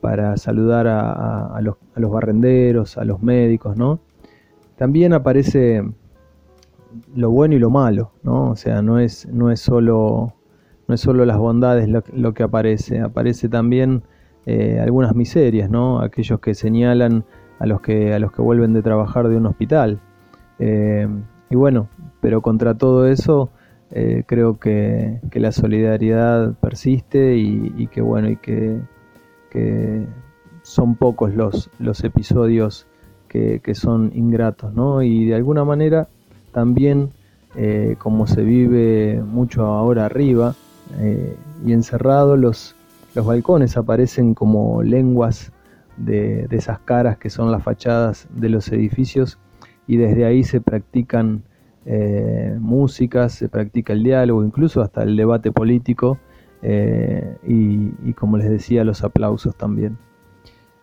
para 0.00 0.36
saludar 0.36 0.86
a, 0.88 1.60
los, 1.60 1.76
barrenderos, 2.10 2.98
a 2.98 3.04
los 3.04 3.22
médicos, 3.22 3.76
¿no? 3.76 4.00
También 4.76 5.12
aparece 5.12 5.82
lo 7.14 7.30
bueno 7.30 7.54
y 7.54 7.58
lo 7.58 7.70
malo, 7.70 8.12
¿no? 8.22 8.50
O 8.50 8.56
sea, 8.56 8.80
no 8.80 8.98
es, 8.98 9.26
no 9.26 9.50
es 9.50 9.60
solo 9.60 10.34
no 10.86 10.94
es 10.94 11.02
solo 11.02 11.26
las 11.26 11.36
bondades 11.36 11.86
lo, 11.86 12.02
lo 12.14 12.32
que 12.32 12.42
aparece, 12.42 13.00
aparece 13.00 13.50
también 13.50 14.02
eh, 14.46 14.80
algunas 14.80 15.14
miserias, 15.14 15.68
¿no? 15.68 16.00
Aquellos 16.00 16.40
que 16.40 16.54
señalan 16.54 17.24
a 17.58 17.66
los 17.66 17.82
que, 17.82 18.14
a 18.14 18.18
los 18.18 18.32
que 18.32 18.40
vuelven 18.40 18.72
de 18.72 18.80
trabajar 18.80 19.28
de 19.28 19.36
un 19.36 19.44
hospital. 19.44 20.00
Eh, 20.58 21.06
y 21.50 21.56
bueno, 21.56 21.88
pero 22.20 22.42
contra 22.42 22.74
todo 22.74 23.06
eso 23.06 23.50
eh, 23.90 24.24
creo 24.26 24.58
que, 24.58 25.20
que 25.30 25.40
la 25.40 25.52
solidaridad 25.52 26.54
persiste 26.54 27.36
y, 27.36 27.86
que 27.86 28.02
bueno, 28.02 28.28
y 28.28 28.36
que, 28.36 28.80
que 29.50 30.06
son 30.62 30.96
pocos 30.96 31.34
los, 31.34 31.70
los 31.78 32.04
episodios 32.04 32.86
que, 33.28 33.60
que 33.60 33.74
son 33.74 34.12
ingratos, 34.14 34.74
¿no? 34.74 35.02
Y 35.02 35.26
de 35.26 35.34
alguna 35.34 35.64
manera 35.64 36.08
también, 36.52 37.10
eh, 37.56 37.96
como 37.98 38.26
se 38.26 38.42
vive 38.42 39.22
mucho 39.22 39.64
ahora 39.64 40.04
arriba 40.04 40.54
eh, 41.00 41.34
y 41.64 41.72
encerrado, 41.72 42.36
los, 42.36 42.74
los 43.14 43.24
balcones 43.24 43.78
aparecen 43.78 44.34
como 44.34 44.82
lenguas 44.82 45.50
de, 45.96 46.46
de 46.46 46.56
esas 46.56 46.78
caras 46.80 47.16
que 47.16 47.30
son 47.30 47.50
las 47.50 47.62
fachadas 47.62 48.28
de 48.30 48.50
los 48.50 48.70
edificios 48.70 49.38
y 49.88 49.96
desde 49.96 50.24
ahí 50.26 50.44
se 50.44 50.60
practican 50.60 51.42
eh, 51.86 52.56
músicas, 52.60 53.32
se 53.32 53.48
practica 53.48 53.94
el 53.94 54.04
diálogo, 54.04 54.44
incluso 54.44 54.82
hasta 54.82 55.02
el 55.02 55.16
debate 55.16 55.50
político 55.50 56.18
eh, 56.62 57.36
y, 57.46 58.12
como 58.12 58.36
les 58.36 58.50
decía, 58.50 58.84
los 58.84 59.02
aplausos 59.02 59.56
también. 59.56 59.96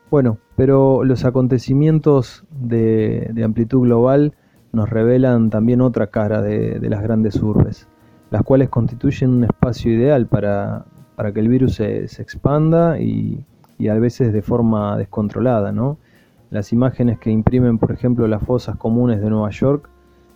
Bueno, 0.10 0.40
pero 0.56 1.04
los 1.04 1.24
acontecimientos 1.24 2.44
de, 2.50 3.30
de 3.34 3.44
amplitud 3.44 3.82
global 3.82 4.34
nos 4.74 4.90
revelan 4.90 5.50
también 5.52 5.82
otra 5.82 6.08
cara 6.08 6.42
de, 6.42 6.80
de 6.80 6.90
las 6.90 7.02
grandes 7.04 7.42
urbes, 7.42 7.88
las 8.32 8.42
cuales 8.42 8.70
constituyen 8.70 9.30
un 9.30 9.44
espacio 9.44 9.94
ideal 9.94 10.26
para, 10.26 10.86
para 11.16 11.32
que 11.32 11.40
el 11.40 11.48
virus 11.48 11.76
se, 11.76 12.08
se 12.08 12.22
expanda 12.22 13.00
y, 13.00 13.46
y 13.78 13.88
a 13.90 13.94
veces 13.96 14.34
de 14.34 14.42
forma 14.42 14.98
descontrolada, 14.98 15.72
¿no? 15.72 15.98
Las 16.50 16.72
imágenes 16.72 17.20
que 17.20 17.32
imprimen, 17.32 17.80
por 17.80 17.92
ejemplo, 17.92 18.28
las 18.28 18.44
fosas 18.44 18.78
comunes 18.78 19.20
de 19.20 19.30
Nueva 19.30 19.50
York 19.50 19.90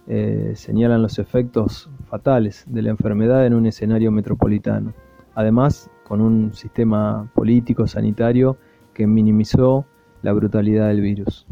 eh, 0.07 0.53
señalan 0.55 1.03
los 1.03 1.19
efectos 1.19 1.89
fatales 2.07 2.65
de 2.67 2.81
la 2.81 2.89
enfermedad 2.89 3.45
en 3.45 3.53
un 3.53 3.67
escenario 3.67 4.11
metropolitano. 4.11 4.93
Además, 5.35 5.89
con 6.03 6.21
un 6.21 6.53
sistema 6.53 7.29
político 7.35 7.85
sanitario 7.85 8.57
que 8.93 9.05
minimizó 9.05 9.85
la 10.23 10.33
brutalidad 10.33 10.87
del 10.87 11.01
virus. 11.01 11.45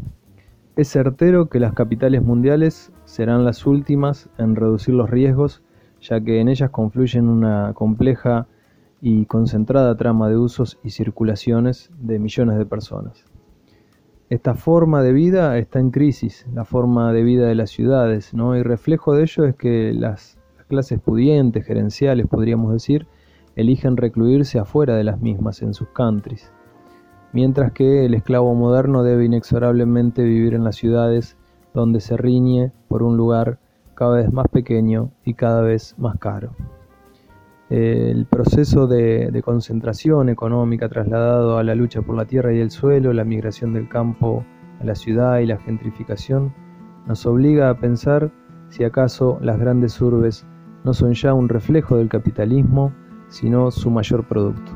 Es 0.74 0.88
certero 0.88 1.48
que 1.48 1.60
las 1.60 1.72
capitales 1.72 2.22
mundiales 2.22 2.92
serán 3.04 3.44
las 3.44 3.64
últimas 3.66 4.28
en 4.38 4.56
reducir 4.56 4.94
los 4.94 5.08
riesgos, 5.08 5.62
ya 6.00 6.20
que 6.20 6.40
en 6.40 6.48
ellas 6.48 6.70
confluyen 6.70 7.28
una 7.28 7.72
compleja 7.74 8.48
y 9.00 9.24
concentrada 9.26 9.96
trama 9.96 10.28
de 10.28 10.36
usos 10.36 10.78
y 10.82 10.90
circulaciones 10.90 11.90
de 11.98 12.18
millones 12.18 12.58
de 12.58 12.66
personas. 12.66 13.24
Esta 14.30 14.54
forma 14.54 15.02
de 15.02 15.14
vida 15.14 15.56
está 15.56 15.80
en 15.80 15.90
crisis, 15.90 16.46
la 16.52 16.66
forma 16.66 17.14
de 17.14 17.22
vida 17.22 17.46
de 17.46 17.54
las 17.54 17.70
ciudades, 17.70 18.34
¿no? 18.34 18.56
Y 18.56 18.62
reflejo 18.62 19.14
de 19.14 19.22
ello 19.22 19.44
es 19.44 19.54
que 19.56 19.94
las, 19.94 20.38
las 20.58 20.66
clases 20.66 21.00
pudientes, 21.00 21.64
gerenciales, 21.64 22.26
podríamos 22.26 22.74
decir, 22.74 23.06
eligen 23.56 23.96
recluirse 23.96 24.58
afuera 24.58 24.96
de 24.96 25.04
las 25.04 25.18
mismas, 25.22 25.62
en 25.62 25.72
sus 25.72 25.88
countries, 25.88 26.52
mientras 27.32 27.72
que 27.72 28.04
el 28.04 28.12
esclavo 28.12 28.54
moderno 28.54 29.02
debe 29.02 29.24
inexorablemente 29.24 30.22
vivir 30.24 30.52
en 30.52 30.62
las 30.62 30.76
ciudades 30.76 31.38
donde 31.72 32.00
se 32.00 32.18
riñe 32.18 32.70
por 32.88 33.02
un 33.02 33.16
lugar 33.16 33.58
cada 33.94 34.16
vez 34.16 34.30
más 34.30 34.46
pequeño 34.48 35.10
y 35.24 35.34
cada 35.34 35.62
vez 35.62 35.94
más 35.98 36.18
caro. 36.18 36.54
El 37.70 38.24
proceso 38.24 38.86
de, 38.86 39.42
concentración 39.44 40.30
económica 40.30 40.88
trasladado 40.88 41.58
a 41.58 41.62
la 41.62 41.74
lucha 41.74 42.00
por 42.00 42.16
la 42.16 42.24
tierra 42.24 42.54
y 42.54 42.60
el 42.60 42.70
suelo, 42.70 43.12
la 43.12 43.24
migración 43.24 43.74
del 43.74 43.88
campo 43.88 44.44
a 44.80 44.84
la 44.84 44.94
ciudad 44.94 45.40
y 45.40 45.46
la 45.46 45.58
gentrificación, 45.58 46.54
nos 47.06 47.26
obliga 47.26 47.68
a 47.68 47.78
pensar 47.78 48.30
si 48.70 48.84
acaso 48.84 49.38
las 49.42 49.58
grandes 49.58 50.00
urbes 50.00 50.46
no 50.84 50.94
son 50.94 51.12
ya 51.12 51.34
un 51.34 51.48
reflejo 51.48 51.96
del 51.96 52.08
capitalismo, 52.08 52.92
sino 53.28 53.70
su 53.70 53.90
mayor 53.90 54.24
producto. 54.24 54.72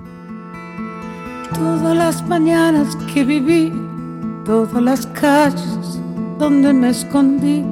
Todas 1.55 1.97
las 1.97 2.29
mañanas 2.29 2.97
que 3.13 3.25
viví, 3.25 3.73
todas 4.45 4.83
las 4.83 5.07
calles 5.09 6.01
donde 6.39 6.73
me 6.73 6.91
escondí, 6.91 7.65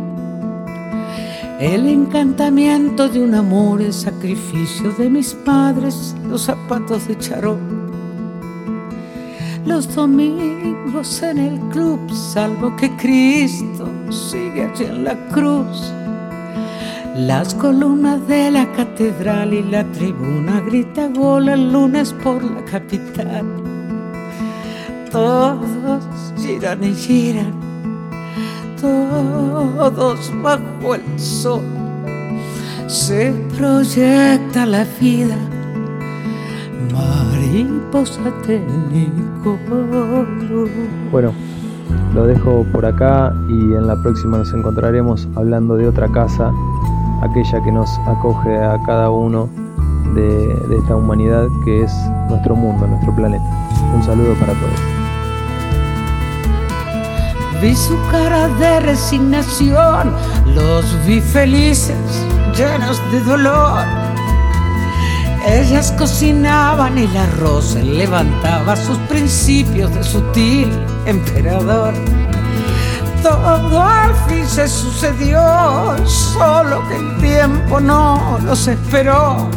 el 1.61 1.87
encantamiento 1.87 3.07
de 3.07 3.23
un 3.23 3.35
amor, 3.35 3.83
el 3.83 3.93
sacrificio 3.93 4.93
de 4.93 5.11
mis 5.11 5.35
padres, 5.35 6.17
los 6.27 6.43
zapatos 6.43 7.07
de 7.07 7.19
charol. 7.19 7.59
Los 9.67 9.95
domingos 9.95 11.23
en 11.23 11.39
el 11.39 11.61
club, 11.69 12.01
salvo 12.11 12.75
que 12.77 12.91
Cristo 12.97 13.87
sigue 14.11 14.65
allí 14.65 14.85
en 14.85 15.05
la 15.05 15.15
cruz. 15.29 15.93
Las 17.15 17.55
columnas 17.55 18.27
de 18.27 18.51
la 18.51 18.73
catedral 18.73 19.53
y 19.53 19.63
la 19.63 19.85
tribuna 19.93 20.61
grita 20.61 21.09
gol 21.09 21.51
el 21.51 21.71
lunes 21.71 22.15
por 22.25 22.43
la 22.43 22.65
capital. 22.65 23.45
Todos 25.13 26.03
giran 26.39 26.83
y 26.85 26.95
giran, 26.95 27.60
todos 28.81 30.33
bajo 30.43 30.95
el 30.95 31.21
sol. 31.21 31.63
Se 32.87 33.33
proyecta 33.57 34.67
la 34.67 34.85
vida, 35.01 35.37
mar 36.93 37.27
mariposa. 37.31 38.21
Bueno, 41.13 41.33
lo 42.15 42.27
dejo 42.27 42.65
por 42.73 42.85
acá 42.85 43.35
y 43.49 43.75
en 43.75 43.87
la 43.87 44.01
próxima 44.03 44.39
nos 44.39 44.53
encontraremos 44.53 45.29
hablando 45.37 45.77
de 45.77 45.89
otra 45.89 46.09
casa, 46.09 46.53
aquella 47.23 47.63
que 47.63 47.73
nos 47.73 47.91
acoge 48.07 48.57
a 48.59 48.81
cada 48.87 49.11
uno 49.11 49.49
de 50.15 50.77
esta 50.77 50.97
humanidad 50.97 51.47
que 51.65 51.83
es 51.83 51.93
nuestro 52.29 52.57
mundo, 52.57 52.87
nuestro 52.87 53.15
planeta. 53.15 53.45
Un 53.95 54.03
saludo 54.03 54.35
para 54.35 54.53
todos. 54.55 55.00
Vi 57.61 57.77
su 57.77 57.99
cara 58.11 58.49
de 58.49 58.81
resignación, 58.81 60.15
los 60.55 60.85
vi 61.07 61.21
felices, 61.21 61.95
llenos 62.57 62.99
de 63.13 63.21
dolor. 63.21 63.85
Ellas 65.47 65.93
cocinaban 65.99 66.97
el 66.97 67.15
arroz 67.15 67.75
levantaba 67.75 68.77
sus 68.77 68.97
principios 69.11 69.95
de 69.95 70.03
sutil 70.03 70.71
emperador. 71.05 71.93
Todo 73.23 73.83
al 73.83 74.15
fin 74.27 74.47
se 74.47 74.67
sucedió, 74.67 75.39
solo 76.07 76.83
que 76.89 76.97
el 76.97 77.19
tiempo 77.19 77.79
no 77.79 78.39
los 78.43 78.69
esperó. 78.69 79.51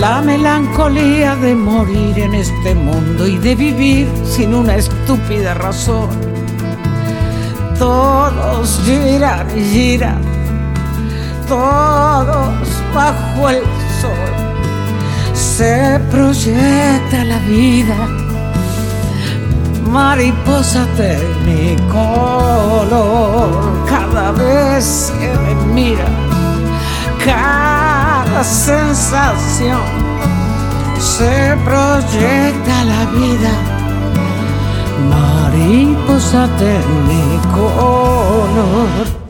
La 0.00 0.20
melancolía 0.20 1.36
de 1.36 1.54
morir 1.54 2.18
en 2.18 2.34
este 2.34 2.74
mundo 2.74 3.26
y 3.28 3.38
de 3.38 3.54
vivir 3.54 4.08
sin 4.24 4.52
una 4.52 4.74
estúpida 4.74 5.54
razón. 5.54 6.39
Todos 7.80 8.80
giran 8.84 9.46
y 9.56 9.64
giran, 9.64 10.20
todos 11.48 12.52
bajo 12.94 13.48
el 13.48 13.62
sol. 14.02 14.34
Se 15.32 15.98
proyecta 16.10 17.24
la 17.24 17.38
vida, 17.38 17.96
mariposa 19.90 20.86
tecnicolor. 20.98 21.96
Cada 23.88 24.32
vez 24.32 25.10
que 25.18 25.32
me 25.38 25.54
mira, 25.72 26.04
cada 27.24 28.44
sensación 28.44 29.80
se 30.98 31.56
proyecta 31.64 32.84
la 32.84 33.06
vida. 33.18 33.52
Mariposa 35.60 36.48
tecnicolor. 36.58 37.70
Yo 38.56 39.29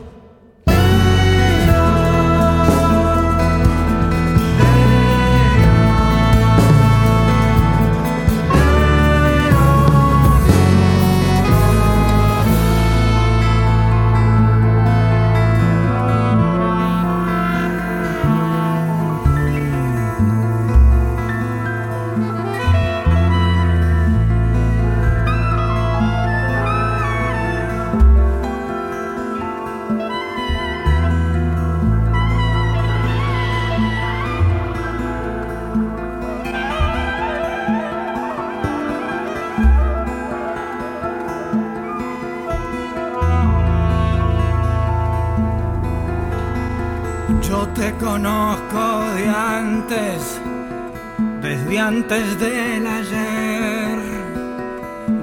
antes 52.11 52.39
del 52.39 52.87
ayer. 52.87 53.99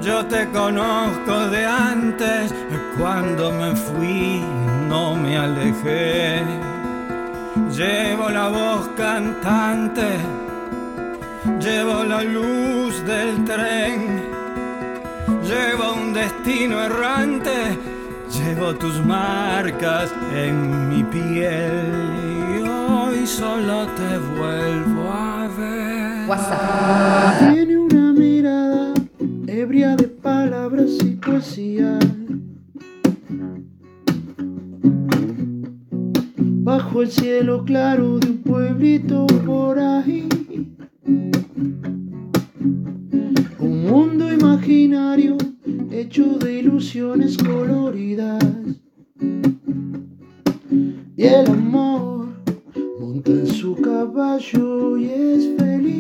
Yo 0.01 0.25
te 0.25 0.49
conozco 0.49 1.49
de 1.51 1.67
antes, 1.67 2.55
cuando 2.99 3.53
me 3.53 3.77
fui 3.77 4.43
no 4.89 5.15
me 5.15 5.37
alejé. 5.37 6.43
Llevo 7.77 8.31
la 8.31 8.49
voz 8.49 8.89
cantante, 8.97 10.17
llevo 11.61 12.05
la 12.05 12.23
luz 12.23 13.05
del 13.05 13.45
tren, 13.45 14.23
llevo 15.45 15.93
un 15.93 16.15
destino 16.15 16.83
errante 16.83 17.79
Llevo 18.31 18.75
tus 18.75 19.03
marcas 19.07 20.13
en 20.35 20.91
mi 20.91 21.03
piel 21.03 22.61
y 22.61 22.69
hoy 22.69 23.27
solo 23.27 23.87
te 23.87 24.19
vuelvo 24.19 25.11
a 25.11 25.49
ver. 25.57 26.18
Tiene 26.29 27.79
una 27.79 28.13
mirada 28.13 28.93
ebria 29.47 29.97
de 29.97 30.09
palabras 30.09 30.99
y 31.03 31.13
poesía. 31.13 31.99
Bajo 36.37 37.01
el 37.01 37.11
cielo 37.11 37.65
claro 37.65 38.19
de 38.19 38.29
un 38.29 38.43
pueblito 38.43 39.27
por 39.47 39.79
ahí. 39.79 40.29
Un 43.59 43.87
mundo 43.87 44.31
imaginario 44.31 45.39
hecho 45.91 46.39
de 46.39 46.59
ilusiones 46.59 47.39
coloridas. 47.39 48.45
Y 51.17 51.25
el 51.25 51.49
amor 51.49 52.29
monta 53.01 53.31
en 53.31 53.47
su 53.47 53.75
caballo 53.77 54.99
y 54.99 55.07
es 55.07 55.57
feliz. 55.57 55.98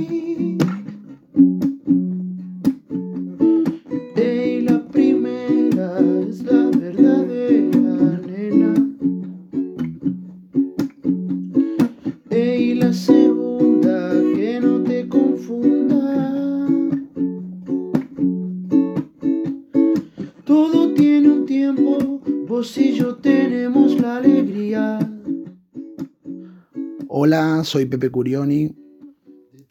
Soy 27.64 27.86
Pepe 27.86 28.10
Curioni, 28.10 28.74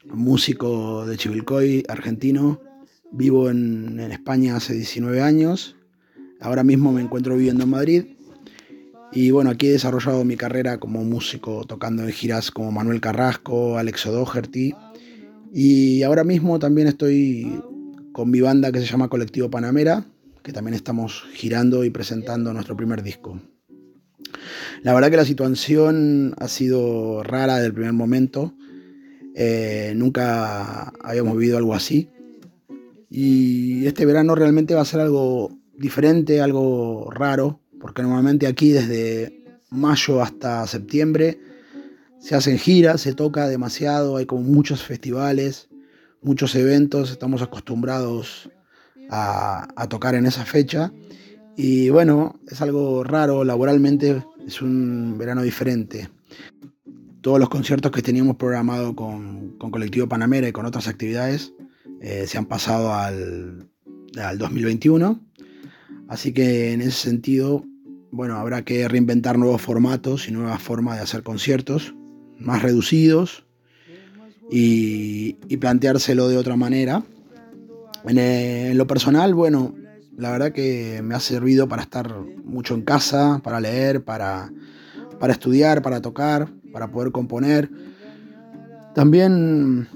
músico 0.06 1.06
de 1.06 1.18
Chivilcoy, 1.18 1.84
argentino. 1.88 2.62
Vivo 3.12 3.50
en, 3.50 4.00
en 4.00 4.12
España 4.12 4.56
hace 4.56 4.74
19 4.74 5.22
años. 5.22 5.76
Ahora 6.40 6.64
mismo 6.64 6.92
me 6.92 7.02
encuentro 7.02 7.36
viviendo 7.36 7.64
en 7.64 7.70
Madrid. 7.70 8.06
Y 9.12 9.32
bueno, 9.32 9.50
aquí 9.50 9.68
he 9.68 9.72
desarrollado 9.72 10.24
mi 10.26 10.36
carrera 10.36 10.80
como 10.80 11.04
músico, 11.04 11.64
tocando 11.66 12.04
en 12.04 12.12
giras 12.12 12.52
como 12.52 12.72
Manuel 12.72 13.02
Carrasco, 13.02 13.78
Alex 13.78 14.06
O'Doherty. 14.06 14.76
Y 15.54 16.04
ahora 16.04 16.24
mismo 16.24 16.60
también 16.60 16.88
estoy 16.88 17.62
con 18.12 18.30
mi 18.30 18.42
banda 18.42 18.72
que 18.72 18.80
se 18.80 18.86
llama 18.86 19.10
Colectivo 19.10 19.50
Panamera, 19.50 20.06
que 20.44 20.52
también 20.52 20.76
estamos 20.76 21.24
girando 21.34 21.86
y 21.86 21.90
presentando 21.90 22.54
nuestro 22.54 22.76
primer 22.76 23.02
disco. 23.02 23.40
La 24.84 24.94
verdad 24.94 25.10
que 25.10 25.18
la 25.18 25.26
situación 25.26 26.36
ha 26.38 26.48
sido 26.48 27.24
rara 27.24 27.56
desde 27.56 27.68
el 27.68 27.74
primer 27.74 27.94
momento. 27.94 28.54
Eh, 29.36 29.94
nunca 29.96 30.94
habíamos 31.02 31.38
vivido 31.38 31.58
algo 31.58 31.74
así. 31.74 32.10
Y 33.10 33.86
este 33.86 34.06
verano 34.06 34.36
realmente 34.36 34.76
va 34.76 34.82
a 34.82 34.86
ser 34.86 35.00
algo 35.00 35.58
diferente, 35.78 36.42
algo 36.42 37.10
raro, 37.12 37.62
porque 37.80 38.02
normalmente 38.02 38.48
aquí 38.48 38.72
desde 38.72 39.44
mayo 39.70 40.22
hasta 40.22 40.66
septiembre 40.68 41.40
se 42.20 42.36
hacen 42.36 42.58
giras, 42.58 43.02
se 43.02 43.14
toca 43.14 43.48
demasiado, 43.48 44.18
hay 44.18 44.26
como 44.26 44.42
muchos 44.42 44.84
festivales, 44.84 45.70
muchos 46.22 46.56
eventos, 46.56 47.12
estamos 47.12 47.42
acostumbrados 47.42 48.50
a, 49.10 49.68
a 49.76 49.88
tocar 49.88 50.16
en 50.16 50.26
esa 50.26 50.44
fecha. 50.44 50.92
Y 51.60 51.90
bueno, 51.90 52.40
es 52.48 52.62
algo 52.62 53.04
raro, 53.04 53.44
laboralmente 53.44 54.24
es 54.46 54.62
un 54.62 55.18
verano 55.18 55.42
diferente. 55.42 56.08
Todos 57.22 57.40
los 57.40 57.50
conciertos 57.50 57.92
que 57.92 58.04
teníamos 58.04 58.36
programado 58.38 58.96
con, 58.96 59.58
con 59.58 59.72
Colectivo 59.72 60.08
Panamera 60.08 60.48
y 60.48 60.52
con 60.52 60.68
otras 60.68 60.88
actividades 60.88 61.54
eh, 62.00 62.26
se 62.28 62.38
han 62.38 62.46
pasado 62.46 62.94
al, 62.94 63.72
al 64.24 64.38
2021. 64.38 65.20
Así 66.08 66.32
que 66.32 66.74
en 66.74 66.82
ese 66.82 66.92
sentido, 66.92 67.66
bueno, 68.12 68.36
habrá 68.38 68.62
que 68.62 68.88
reinventar 68.88 69.40
nuevos 69.40 69.60
formatos 69.60 70.30
y 70.30 70.32
nuevas 70.32 70.62
formas 70.62 70.98
de 70.98 71.04
hacer 71.04 71.24
conciertos, 71.24 71.96
más 72.38 72.62
reducidos. 72.62 73.46
y, 74.52 75.38
y 75.50 75.58
planteárselo 75.58 76.28
de 76.28 76.38
otra 76.38 76.56
manera. 76.56 77.04
En, 78.06 78.20
eh, 78.20 78.70
en 78.70 78.78
lo 78.78 78.86
personal, 78.86 79.34
bueno, 79.34 79.74
la 80.18 80.32
verdad 80.32 80.52
que 80.52 81.02
me 81.04 81.14
ha 81.14 81.20
servido 81.20 81.68
para 81.70 81.84
estar 81.84 82.12
mucho 82.44 82.74
en 82.74 82.82
casa, 82.82 83.40
para 83.44 83.60
leer, 83.60 84.04
para, 84.04 84.52
para 85.20 85.32
estudiar, 85.32 85.84
para 85.84 86.02
tocar, 86.02 86.50
para 86.74 86.92
poder 86.92 87.12
componer. 87.12 87.70
También 88.96 89.88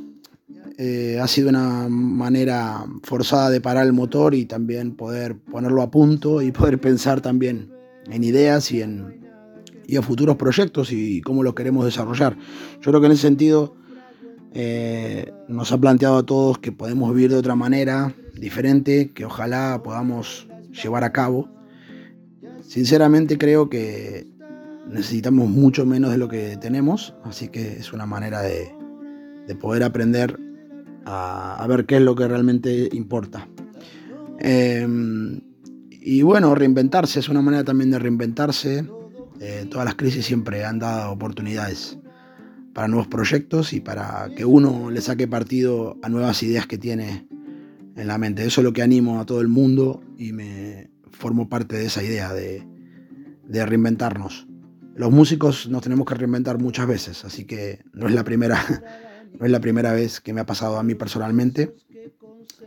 eh, 0.78 1.20
ha 1.20 1.28
sido 1.28 1.50
una 1.50 1.88
manera 1.90 2.86
forzada 3.02 3.50
de 3.50 3.62
parar 3.62 3.88
el 3.88 3.94
motor 3.94 4.36
y 4.36 4.46
también 4.46 4.96
poder 4.96 5.36
ponerlo 5.38 5.82
a 5.82 5.90
punto 5.90 6.44
y 6.44 6.52
poder 6.52 6.80
pensar 6.80 7.20
también 7.22 7.72
en 8.06 8.24
ideas 8.24 8.72
y 8.72 8.84
en, 8.84 9.26
y 9.88 9.96
en 9.96 10.04
futuros 10.04 10.36
proyectos 10.36 10.92
y 10.92 11.22
cómo 11.22 11.42
lo 11.42 11.56
queremos 11.56 11.84
desarrollar. 11.84 12.38
Yo 12.80 12.92
creo 12.92 13.02
que 13.02 13.08
en 13.08 13.14
ese 13.14 13.24
sentido 13.24 13.76
eh, 14.54 15.32
nos 15.48 15.72
ha 15.72 15.80
planteado 15.80 16.18
a 16.18 16.26
todos 16.28 16.60
que 16.60 16.72
podemos 16.72 17.12
vivir 17.16 17.32
de 17.32 17.38
otra 17.38 17.56
manera, 17.56 18.14
diferente, 18.42 19.12
que 19.12 19.24
ojalá 19.24 19.82
podamos 19.84 20.48
llevar 20.84 21.06
a 21.06 21.14
cabo. 21.14 21.48
Sinceramente 22.62 23.38
creo 23.38 23.70
que 23.70 24.28
necesitamos 24.90 25.50
mucho 25.50 25.86
menos 25.86 26.12
de 26.12 26.18
lo 26.18 26.28
que 26.28 26.58
tenemos, 26.58 27.14
así 27.24 27.48
que 27.48 27.78
es 27.78 27.94
una 27.94 28.06
manera 28.06 28.42
de, 28.42 28.74
de 29.48 29.56
poder 29.56 29.84
aprender 29.84 30.38
a, 31.06 31.66
ver 31.70 31.86
qué 31.86 31.98
es 31.98 32.02
lo 32.02 32.16
que 32.16 32.28
realmente 32.28 32.90
importa. 32.92 33.48
Eh, 34.40 34.88
y 35.92 36.24
bueno, 36.24 36.56
reinventarse 36.56 37.20
es 37.20 37.30
una 37.30 37.42
manera 37.42 37.64
también 37.64 37.92
de 37.92 38.00
reinventarse. 38.00 38.86
Eh, 39.40 39.68
todas 39.70 39.86
las 39.86 39.96
crisis 39.96 40.26
siempre 40.26 40.66
han 40.66 40.80
dado 40.80 41.12
oportunidades 41.12 41.98
para 42.74 42.88
nuevos 42.88 43.08
proyectos 43.08 43.74
y 43.74 43.82
para 43.82 44.30
que 44.36 44.46
uno 44.46 44.90
le 44.90 45.02
saque 45.02 45.28
partido 45.28 45.98
a 46.02 46.10
nuevas 46.10 46.42
ideas 46.42 46.66
que 46.66 46.78
tiene 46.78 47.28
en 47.96 48.08
la 48.08 48.18
mente. 48.18 48.46
Eso 48.46 48.62
es 48.62 48.66
lo 48.66 48.74
que 48.74 48.82
animo 48.82 49.20
a 49.20 49.26
todo 49.26 49.42
el 49.42 49.48
mundo 49.48 50.04
y 50.18 50.34
me 50.34 50.90
formo 51.12 51.50
parte 51.50 51.78
de 51.78 51.86
esa 51.86 52.04
idea 52.04 52.34
de, 52.34 52.66
reinventarnos. 53.48 54.48
Los 54.96 55.12
músicos 55.12 55.70
nos 55.70 55.84
tenemos 55.84 56.06
que 56.06 56.16
reinventar 56.16 56.58
muchas 56.58 56.88
veces, 56.88 57.26
así 57.26 57.46
que 57.46 57.84
no 57.94 58.08
es 58.08 58.14
la 58.14 58.24
primera, 58.24 58.60
no 59.40 59.46
es 59.46 59.52
la 59.52 59.60
primera 59.60 59.94
vez 59.94 60.20
que 60.20 60.34
me 60.34 60.42
ha 60.42 60.46
pasado 60.46 60.78
a 60.78 60.84
mí 60.84 60.96
personalmente. 60.96 61.74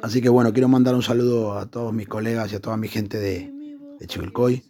Así 0.02 0.20
que 0.20 0.28
bueno, 0.28 0.52
quiero 0.52 0.68
mandar 0.68 0.94
un 0.94 1.02
saludo 1.02 1.58
a 1.58 1.70
todos 1.70 1.92
mis 1.92 2.08
colegas 2.08 2.52
y 2.52 2.56
a 2.56 2.60
toda 2.60 2.76
mi 2.76 2.88
gente 2.88 3.18
de, 3.18 3.50
de 3.98 4.06
Chivilcoy. 4.06 4.62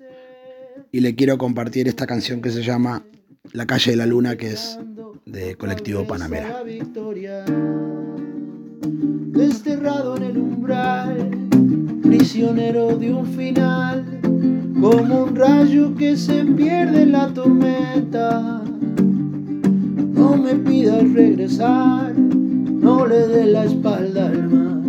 Y 0.92 1.00
le 1.00 1.16
quiero 1.16 1.38
compartir 1.38 1.88
esta 1.88 2.06
canción 2.06 2.40
que 2.40 2.50
se 2.50 2.62
llama 2.62 3.04
La 3.52 3.66
calle 3.66 3.90
de 3.90 3.96
la 3.96 4.06
luna, 4.06 4.36
que 4.36 4.52
es 4.52 4.78
de 5.26 5.56
Colectivo 5.56 6.06
Panamera. 6.06 6.62
Desterrado 9.34 10.16
en 10.16 10.22
el 10.22 10.38
umbral, 10.38 11.30
prisionero 12.04 12.96
de 12.96 13.12
un 13.12 13.26
final, 13.26 14.04
como 14.80 15.24
un 15.24 15.34
rayo 15.34 15.92
que 15.96 16.16
se 16.16 16.44
pierde 16.44 17.02
en 17.02 17.12
la 17.12 17.26
tormenta. 17.26 18.62
No 20.14 20.36
me 20.36 20.54
pidas 20.54 21.12
regresar, 21.12 22.14
no 22.16 23.06
le 23.08 23.26
dé 23.26 23.46
la 23.46 23.64
espalda 23.64 24.28
al 24.28 24.48
mar, 24.48 24.82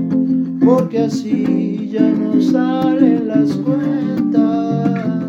porque 0.63 0.99
así 0.99 1.89
ya 1.91 2.07
no 2.07 2.39
salen 2.39 3.27
las 3.27 3.51
cuentas. 3.55 5.23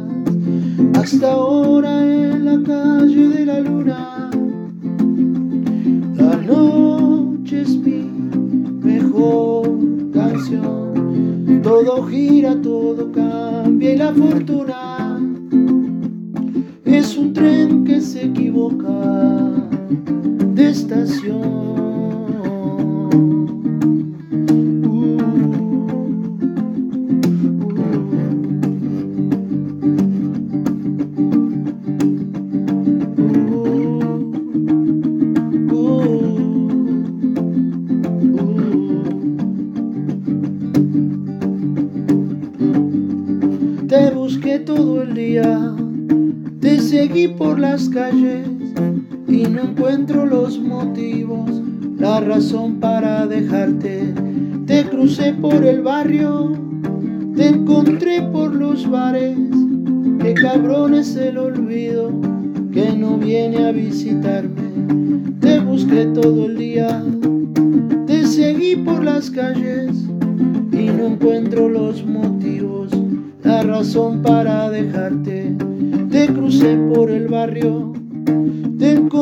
Hasta 0.93 1.33
ahora 1.33 2.03
en 2.05 2.45
la 2.45 2.63
calle 2.63 3.29
de 3.31 3.47
la 3.47 3.61
luna, 3.61 4.31
la 6.17 6.37
noche 6.37 6.96
canción. 10.13 11.61
Todo 11.63 12.07
gira, 12.07 12.61
todo 12.63 13.11
cambia 13.13 13.93
y 13.93 13.97
la 13.97 14.13
fortuna 14.13 15.21
es 16.85 17.17
un 17.17 17.33
tren 17.33 17.85
que 17.85 18.01
se 18.01 18.27
equivoca 18.27 18.96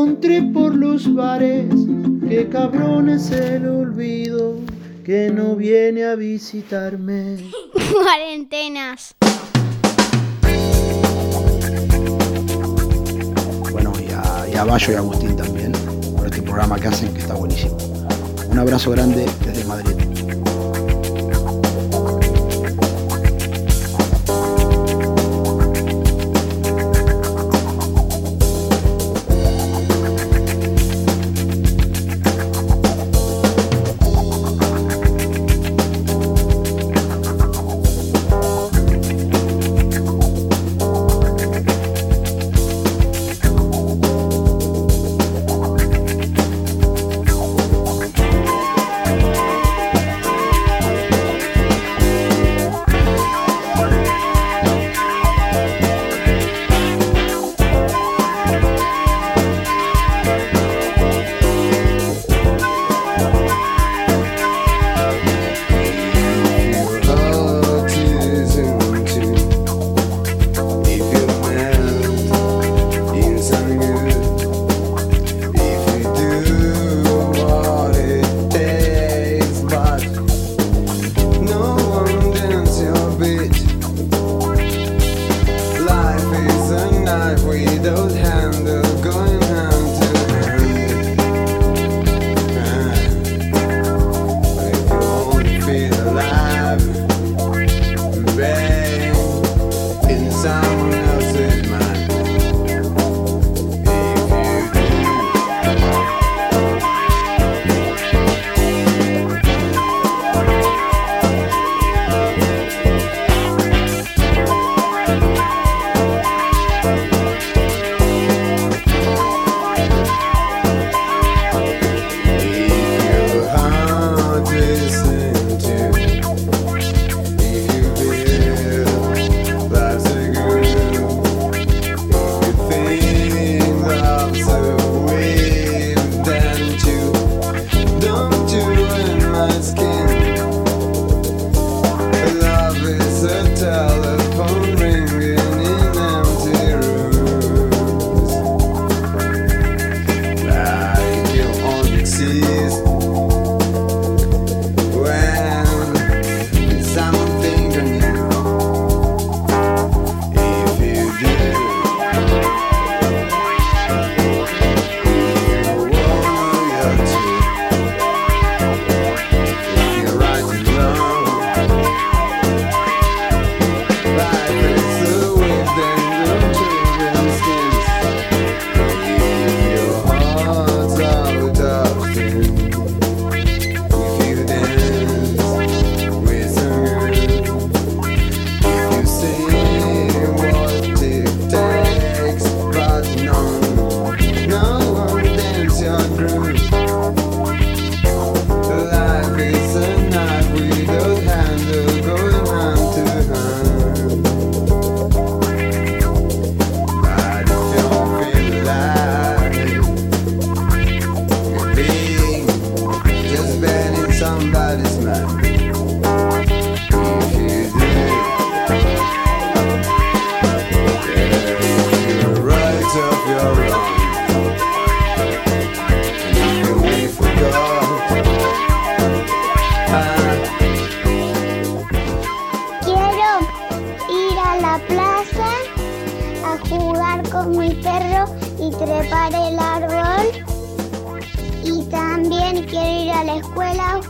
encontré 0.05 0.43
por 0.43 0.75
los 0.75 1.15
bares. 1.15 1.67
Qué 2.29 2.49
cabrón 2.51 3.09
es 3.09 3.31
el 3.31 3.67
olvido 3.67 4.57
que 5.03 5.31
no 5.31 5.57
viene 5.57 6.05
a 6.05 6.15
visitarme. 6.15 7.39
Cuarentenas. 7.73 9.15
Bueno, 13.73 13.93
y 13.99 14.13
a, 14.13 14.47
y 14.53 14.57
a 14.57 14.65
Bayo 14.65 14.93
y 14.93 14.95
a 14.95 14.99
Agustín 14.99 15.37
también, 15.37 15.73
por 16.15 16.27
este 16.27 16.43
programa 16.43 16.79
que 16.79 16.89
hacen 16.89 17.13
que 17.15 17.21
está 17.21 17.35
buenísimo. 17.35 17.77
Un 18.51 18.59
abrazo 18.59 18.91
grande 18.91 19.25
desde 19.47 19.65
Madrid. 19.65 20.24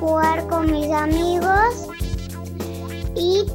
Jugar 0.05 0.47
con 0.49 0.71
mis 0.71 0.91
amigos. 0.91 1.89
Y 3.17 3.47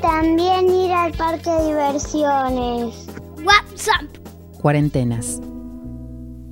también 0.00 0.68
ir 0.68 0.90
al 0.90 1.12
parque 1.12 1.50
de 1.50 1.66
diversiones. 1.66 3.06
WhatsApp. 3.44 4.06
Cuarentenas. 4.60 5.40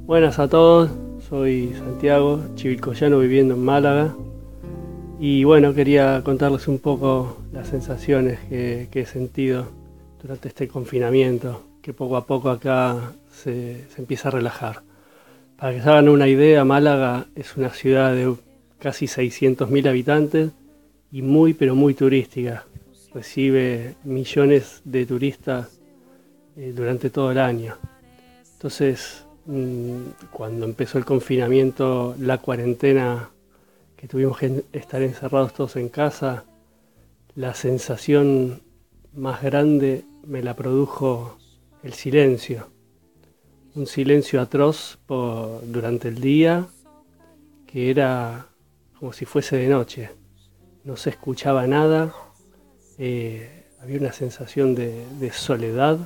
Buenas 0.06 0.38
a 0.38 0.46
todos, 0.46 0.90
soy 1.28 1.74
Santiago, 1.76 2.40
chivilcoyano 2.54 3.18
viviendo 3.18 3.54
en 3.54 3.64
Málaga. 3.64 4.14
Y 5.18 5.42
bueno, 5.42 5.74
quería 5.74 6.22
contarles 6.22 6.68
un 6.68 6.78
poco 6.78 7.38
las 7.52 7.66
sensaciones 7.66 8.38
que, 8.48 8.86
que 8.92 9.00
he 9.00 9.06
sentido 9.06 9.66
durante 10.22 10.46
este 10.48 10.68
confinamiento, 10.68 11.62
que 11.82 11.92
poco 11.92 12.16
a 12.16 12.26
poco 12.26 12.50
acá 12.50 13.12
se, 13.32 13.88
se 13.88 14.00
empieza 14.00 14.28
a 14.28 14.32
relajar. 14.32 14.82
Para 15.56 15.72
que 15.72 15.82
se 15.82 15.88
hagan 15.88 16.08
una 16.08 16.28
idea, 16.28 16.64
Málaga 16.64 17.26
es 17.34 17.56
una 17.56 17.70
ciudad 17.70 18.14
de 18.14 18.28
casi 18.78 19.06
600.000 19.06 19.88
habitantes 19.88 20.50
y 21.10 21.22
muy 21.22 21.54
pero 21.54 21.74
muy 21.74 21.94
turística. 21.94 22.66
Recibe 23.14 23.94
millones 24.04 24.82
de 24.84 25.06
turistas 25.06 25.80
eh, 26.56 26.72
durante 26.74 27.10
todo 27.10 27.30
el 27.30 27.38
año. 27.38 27.76
Entonces, 28.54 29.24
mm, 29.46 29.96
cuando 30.30 30.66
empezó 30.66 30.98
el 30.98 31.04
confinamiento, 31.04 32.14
la 32.18 32.38
cuarentena, 32.38 33.30
que 33.96 34.08
tuvimos 34.08 34.38
que 34.38 34.64
estar 34.72 35.00
encerrados 35.02 35.54
todos 35.54 35.76
en 35.76 35.88
casa, 35.88 36.44
la 37.34 37.54
sensación 37.54 38.60
más 39.14 39.42
grande 39.42 40.04
me 40.26 40.42
la 40.42 40.54
produjo 40.54 41.38
el 41.82 41.94
silencio. 41.94 42.68
Un 43.74 43.86
silencio 43.86 44.40
atroz 44.40 44.98
por- 45.06 45.60
durante 45.66 46.08
el 46.08 46.20
día 46.20 46.66
que 47.66 47.90
era 47.90 48.46
como 48.98 49.12
si 49.12 49.24
fuese 49.24 49.56
de 49.56 49.68
noche. 49.68 50.10
No 50.84 50.96
se 50.96 51.10
escuchaba 51.10 51.66
nada, 51.66 52.14
eh, 52.98 53.66
había 53.80 53.98
una 53.98 54.12
sensación 54.12 54.74
de, 54.74 55.30
soledad 55.32 55.98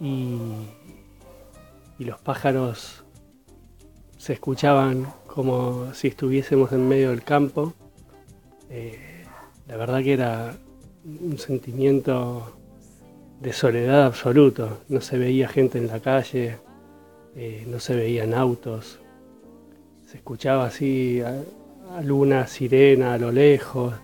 y, 0.00 0.40
los 1.98 2.20
pájaros 2.20 3.04
se 4.16 4.32
escuchaban 4.34 5.12
como 5.26 5.92
si 5.94 6.08
estuviésemos 6.08 6.72
en 6.72 6.88
medio 6.88 7.10
del 7.10 7.22
campo. 7.24 7.74
Eh, 8.70 9.24
la 9.66 9.76
verdad 9.76 10.02
que 10.02 10.12
era 10.12 10.56
un 11.04 11.38
sentimiento 11.38 12.56
de 13.40 13.52
soledad 13.52 14.06
absoluto. 14.06 14.78
No 14.88 15.00
se 15.00 15.18
veía 15.18 15.48
gente 15.48 15.78
en 15.78 15.88
la 15.88 16.00
calle, 16.00 16.58
eh, 17.34 17.64
no 17.66 17.80
se 17.80 17.96
veían 17.96 18.32
autos. 18.34 19.00
Se 20.06 20.18
escuchaba 20.18 20.66
así 20.66 21.20
alguna 21.96 22.46
sirena 22.46 23.14
a 23.14 23.18
lo 23.18 23.32
lejos. 23.32 23.94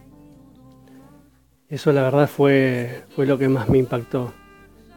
Eso 1.68 1.92
la 1.92 2.02
verdad 2.02 2.28
fue, 2.28 3.04
fue 3.14 3.26
lo 3.26 3.38
que 3.38 3.48
más 3.48 3.68
me 3.68 3.78
impactó. 3.78 4.32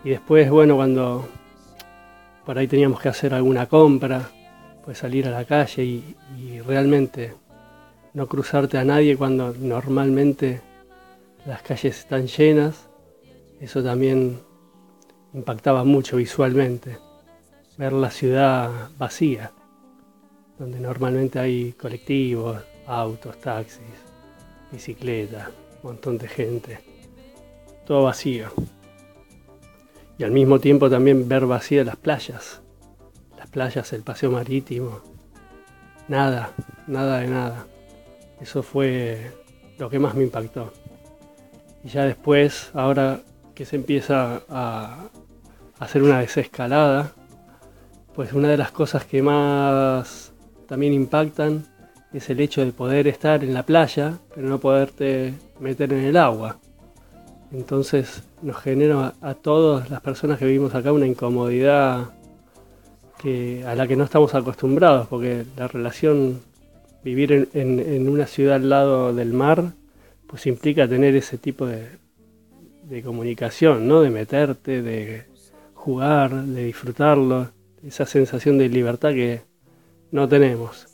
Y 0.03 0.09
después, 0.11 0.49
bueno, 0.49 0.75
cuando 0.75 1.27
por 2.45 2.57
ahí 2.57 2.67
teníamos 2.67 3.01
que 3.01 3.09
hacer 3.09 3.33
alguna 3.33 3.67
compra, 3.67 4.29
pues 4.85 4.99
salir 4.99 5.27
a 5.27 5.31
la 5.31 5.45
calle 5.45 5.83
y, 5.83 6.15
y 6.37 6.61
realmente 6.61 7.33
no 8.13 8.27
cruzarte 8.27 8.77
a 8.77 8.83
nadie 8.83 9.17
cuando 9.17 9.53
normalmente 9.53 10.61
las 11.45 11.61
calles 11.61 11.99
están 11.99 12.27
llenas, 12.27 12.89
eso 13.59 13.83
también 13.83 14.39
impactaba 15.33 15.83
mucho 15.83 16.17
visualmente. 16.17 16.97
Ver 17.77 17.93
la 17.93 18.09
ciudad 18.09 18.89
vacía, 18.97 19.51
donde 20.57 20.79
normalmente 20.79 21.37
hay 21.39 21.73
colectivos, 21.73 22.57
autos, 22.87 23.37
taxis, 23.39 23.83
bicicletas, 24.71 25.49
un 25.83 25.91
montón 25.91 26.17
de 26.17 26.27
gente, 26.27 26.79
todo 27.85 28.03
vacío. 28.03 28.47
Y 30.17 30.23
al 30.23 30.31
mismo 30.31 30.59
tiempo 30.59 30.89
también 30.89 31.27
ver 31.27 31.45
vacías 31.45 31.85
las 31.85 31.97
playas, 31.97 32.61
las 33.37 33.47
playas, 33.49 33.93
el 33.93 34.01
paseo 34.01 34.31
marítimo, 34.31 35.01
nada, 36.07 36.51
nada 36.87 37.19
de 37.19 37.27
nada. 37.27 37.67
Eso 38.41 38.63
fue 38.63 39.31
lo 39.77 39.89
que 39.89 39.99
más 39.99 40.15
me 40.15 40.23
impactó. 40.23 40.73
Y 41.83 41.89
ya 41.89 42.03
después, 42.05 42.71
ahora 42.73 43.21
que 43.53 43.65
se 43.65 43.75
empieza 43.75 44.41
a 44.49 45.09
hacer 45.79 46.03
una 46.03 46.19
desescalada, 46.19 47.11
pues 48.15 48.33
una 48.33 48.49
de 48.49 48.57
las 48.57 48.71
cosas 48.71 49.05
que 49.05 49.21
más 49.21 50.33
también 50.67 50.93
impactan 50.93 51.65
es 52.17 52.29
el 52.29 52.39
hecho 52.39 52.63
de 52.65 52.71
poder 52.71 53.07
estar 53.07 53.43
en 53.43 53.53
la 53.53 53.63
playa, 53.63 54.17
pero 54.33 54.47
no 54.47 54.59
poderte 54.59 55.33
meter 55.59 55.93
en 55.93 56.03
el 56.05 56.17
agua. 56.17 56.57
Entonces 57.51 58.23
nos 58.41 58.57
genera 58.57 59.13
a 59.21 59.33
todas 59.33 59.89
las 59.89 60.01
personas 60.01 60.37
que 60.37 60.45
vivimos 60.45 60.75
acá 60.75 60.91
una 60.91 61.07
incomodidad 61.07 62.09
que, 63.21 63.63
a 63.65 63.73
la 63.75 63.87
que 63.87 63.95
no 63.95 64.03
estamos 64.03 64.35
acostumbrados, 64.35 65.07
porque 65.07 65.45
la 65.55 65.67
relación, 65.67 66.39
vivir 67.03 67.49
en, 67.53 67.79
en- 67.79 68.09
una 68.09 68.27
ciudad 68.27 68.55
al 68.57 68.69
lado 68.69 69.13
del 69.13 69.33
mar, 69.33 69.71
pues 70.27 70.45
implica 70.45 70.87
tener 70.87 71.15
ese 71.15 71.37
tipo 71.37 71.65
de, 71.65 71.87
de 72.83 73.01
comunicación, 73.01 73.87
¿no? 73.87 74.01
De 74.01 74.09
meterte, 74.09 74.81
de 74.81 75.23
jugar, 75.73 76.31
de 76.43 76.65
disfrutarlo, 76.65 77.49
esa 77.85 78.05
sensación 78.05 78.57
de 78.57 78.69
libertad 78.69 79.11
que 79.13 79.41
no 80.11 80.27
tenemos. 80.27 80.87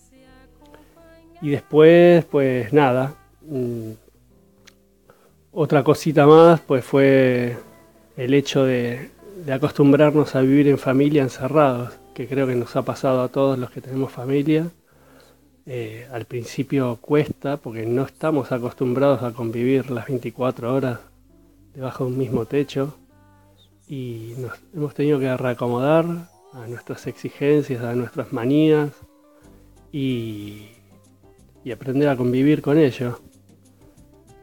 Y 1.43 1.49
después, 1.49 2.23
pues 2.23 2.71
nada, 2.71 3.15
mm, 3.41 3.91
otra 5.51 5.84
cosita 5.84 6.25
más, 6.25 6.62
pues 6.62 6.86
fue 6.86 7.58
el 8.15 8.34
hecho 8.34 8.63
de, 8.63 9.12
acostumbrarnos 9.51 10.36
a 10.36 10.41
vivir 10.41 10.69
en 10.69 10.77
familia 10.77 11.21
encerrados, 11.21 11.99
que 12.13 12.29
creo 12.29 12.47
que 12.47 12.56
nos 12.56 12.77
ha 12.77 12.84
pasado 12.84 13.21
a 13.21 13.27
todos 13.27 13.60
los 13.60 13.71
que 13.71 13.82
tenemos 13.82 14.13
familia. 14.13 14.69
Eh, 15.65 16.08
al 16.13 16.23
principio 16.23 16.97
cuesta 17.01 17.58
porque 17.58 17.86
no 17.86 18.03
estamos 18.03 18.53
acostumbrados 18.53 19.21
a 19.21 19.34
convivir 19.34 19.91
las 19.91 20.08
24 20.08 20.73
horas 20.73 20.99
debajo 21.73 22.06
de 22.06 22.12
un 22.12 22.17
mismo 22.17 22.45
techo 22.45 22.95
y 23.88 24.34
nos 24.38 24.53
hemos 24.73 24.93
tenido 24.93 25.19
que 25.19 25.36
reacomodar 25.36 26.06
a 26.53 26.67
nuestras 26.67 27.06
exigencias, 27.08 27.84
a 27.84 27.95
nuestras 27.95 28.32
manías 28.32 28.91
y, 29.91 30.69
y 31.63 31.71
aprender 31.71 32.10
a 32.10 32.17
convivir 32.17 32.62
con 32.62 32.78
ello. 32.78 33.19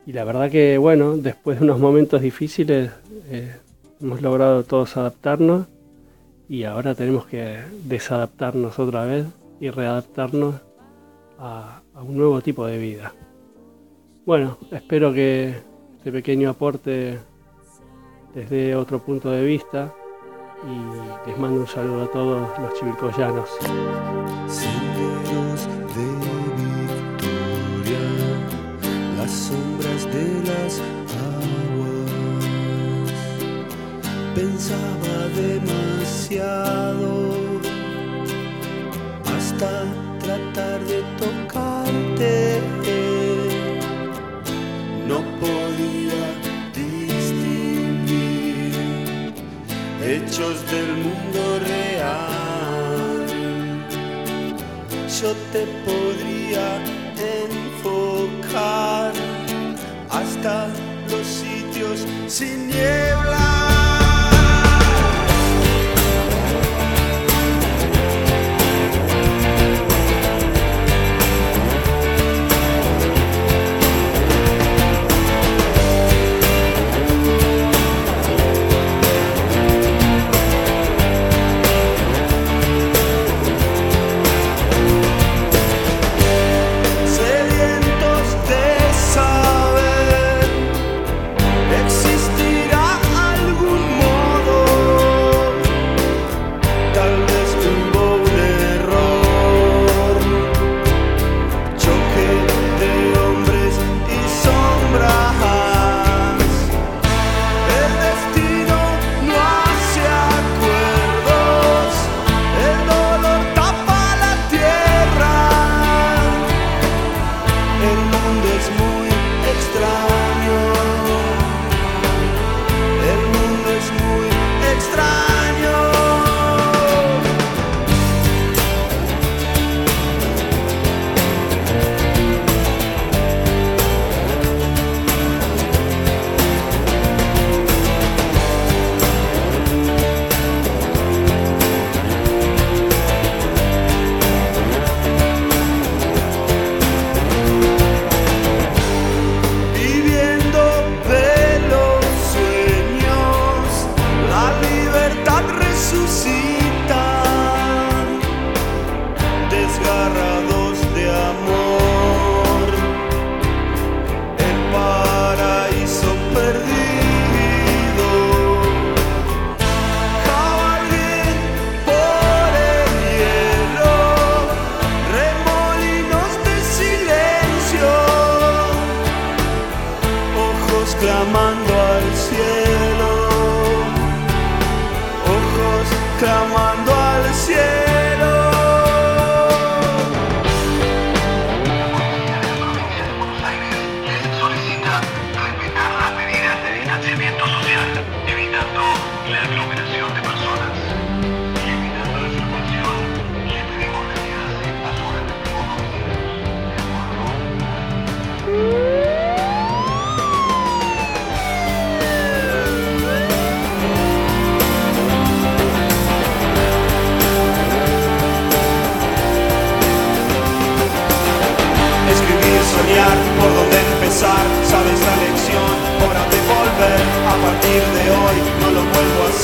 Y 0.07 0.13
la 0.13 0.25
verdad 0.25 0.51
que, 0.51 0.79
bueno, 0.79 1.17
después 1.17 1.59
de 1.59 1.65
unos 1.65 1.79
momentos 1.79 2.23
difíciles 2.23 2.91
eh, 3.29 3.55
hemos 4.01 4.23
logrado 4.23 4.65
todos 4.65 4.97
adaptarnos 4.97 5.67
y 6.49 6.65
ahora 6.65 6.95
tenemos 6.95 7.27
que 7.27 7.61
desadaptarnos 7.85 8.79
otra 8.79 9.05
vez 9.05 9.27
y 9.61 9.71
readaptarnos 9.71 10.57
a, 11.39 11.83
a 11.95 12.03
un 12.03 12.17
nuevo 12.17 12.41
tipo 12.41 12.67
de 12.67 12.79
vida. 12.79 13.13
Bueno, 14.27 14.59
espero 14.73 15.13
que 15.13 15.55
este 15.99 16.13
pequeño 16.13 16.51
aporte 16.51 17.19
les 18.35 18.49
dé 18.49 18.75
otro 18.75 19.01
punto 19.01 19.31
de 19.31 19.45
vista 19.45 19.93
y 20.65 21.29
les 21.29 21.39
mando 21.39 21.61
un 21.61 21.67
saludo 21.67 22.05
a 22.05 22.11
todos 22.11 22.49
los 22.59 22.75
chivilcoyanos. 22.79 24.80
Pensaba 34.41 35.17
demasiado 35.37 37.11
hasta 39.37 39.71
tratar 40.25 40.79
de 40.87 41.01
tocarte. 41.23 42.35
No 45.07 45.19
podía 45.43 46.23
distinguir 46.73 48.15
hechos 50.03 50.57
del 50.73 50.91
mundo 51.05 51.41
real 51.69 52.41
yo 55.21 55.31
te 55.53 55.63
podría 55.85 56.67
enfocar 57.45 59.13
hasta 60.09 60.55
los 61.11 61.27
sitios 61.27 62.07
sin 62.27 62.69
niebla. 62.69 63.80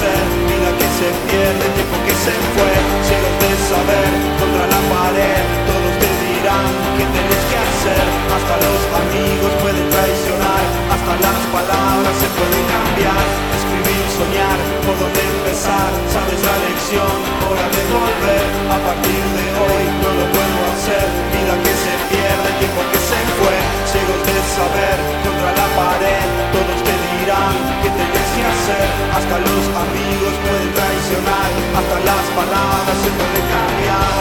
Hacer. 0.06 0.24
Vida 0.46 0.70
que 0.78 0.88
se 0.98 1.08
pierde, 1.26 1.64
tiempo 1.74 1.96
que 2.06 2.14
se 2.14 2.34
fue. 2.54 2.72
Cielos 3.06 3.34
de 3.42 3.50
saber, 3.70 4.10
contra 4.38 4.64
la 4.70 4.80
pared, 4.90 5.42
todos 5.66 5.94
te 6.02 6.10
dirán 6.26 6.70
qué 6.96 7.04
tenés 7.10 7.42
que 7.50 7.56
hacer. 7.66 8.06
Hasta 8.36 8.54
los 8.62 8.80
amigos 9.02 9.52
pueden 9.62 9.86
traicionar, 9.90 10.64
hasta 10.94 11.12
las 11.26 11.38
palabras 11.54 12.14
se 12.22 12.28
pueden 12.38 12.64
cambiar. 12.70 13.26
Escribir, 13.58 14.04
soñar, 14.14 14.58
por 14.86 14.96
dónde 14.98 15.22
empezar, 15.22 15.90
sabes 16.14 16.40
la 16.46 16.56
lección, 16.66 17.16
hora 17.46 17.66
de 17.66 17.82
volver. 17.90 18.46
A 18.70 18.78
partir 18.86 19.24
de 19.38 19.46
hoy 19.58 19.84
no 20.02 20.10
lo 20.18 20.26
a 20.26 20.68
hacer. 20.74 21.06
Vida 21.34 21.54
que 21.64 21.74
se 21.82 21.94
pierde, 22.10 22.48
tiempo 22.62 22.82
que 22.92 23.00
se 23.10 23.20
fue. 23.38 23.56
Ciegos 23.90 24.20
de 24.28 24.36
saber, 24.54 24.96
contra 25.24 25.50
la 25.60 25.66
pared, 25.74 26.26
todos 26.54 26.78
te 26.86 26.94
dirán 27.14 27.54
qué 27.82 27.90
tenés 27.90 28.25
Hasta 28.68 29.38
los 29.38 29.64
amigos 29.84 30.34
pueden 30.44 30.72
traicionar, 30.74 31.50
hasta 31.78 31.96
las 32.04 32.24
palabras 32.34 32.96
se 33.02 33.10
pueden 33.10 33.44
cambiar. 33.54 34.16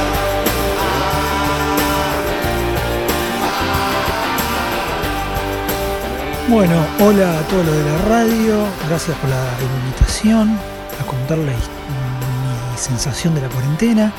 Bueno, 6.48 6.76
hola 7.00 7.40
a 7.40 7.42
todos 7.48 7.66
los 7.66 7.76
de 7.76 7.84
la 7.84 7.98
radio, 8.08 8.66
gracias 8.88 9.18
por 9.18 9.30
la 9.30 9.44
invitación 9.84 10.58
a 11.02 11.06
contar 11.06 11.40
la 11.40 11.52
his- 11.52 11.70
mi 12.72 12.78
sensación 12.78 13.34
de 13.34 13.42
la 13.42 13.50
cuarentena. 13.50 14.12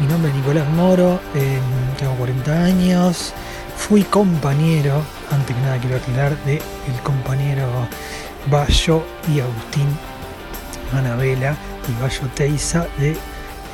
Mi 0.00 0.06
nombre 0.06 0.30
es 0.30 0.36
Nicolás 0.36 0.68
Moro, 0.70 1.20
eh, 1.34 1.58
tengo 1.98 2.14
40 2.14 2.52
años, 2.64 3.32
fui 3.76 4.02
compañero, 4.04 5.02
antes 5.32 5.54
que 5.54 5.62
nada 5.62 5.78
quiero 5.78 5.96
aclarar, 5.96 6.36
de 6.44 6.54
el 6.56 7.00
compañero 7.02 7.66
Bayo 8.50 9.04
y 9.32 9.40
Agustín 9.40 9.88
Manabela 10.92 11.56
y 11.88 12.02
Bayo 12.02 12.28
Teiza 12.34 12.86
de 12.98 13.16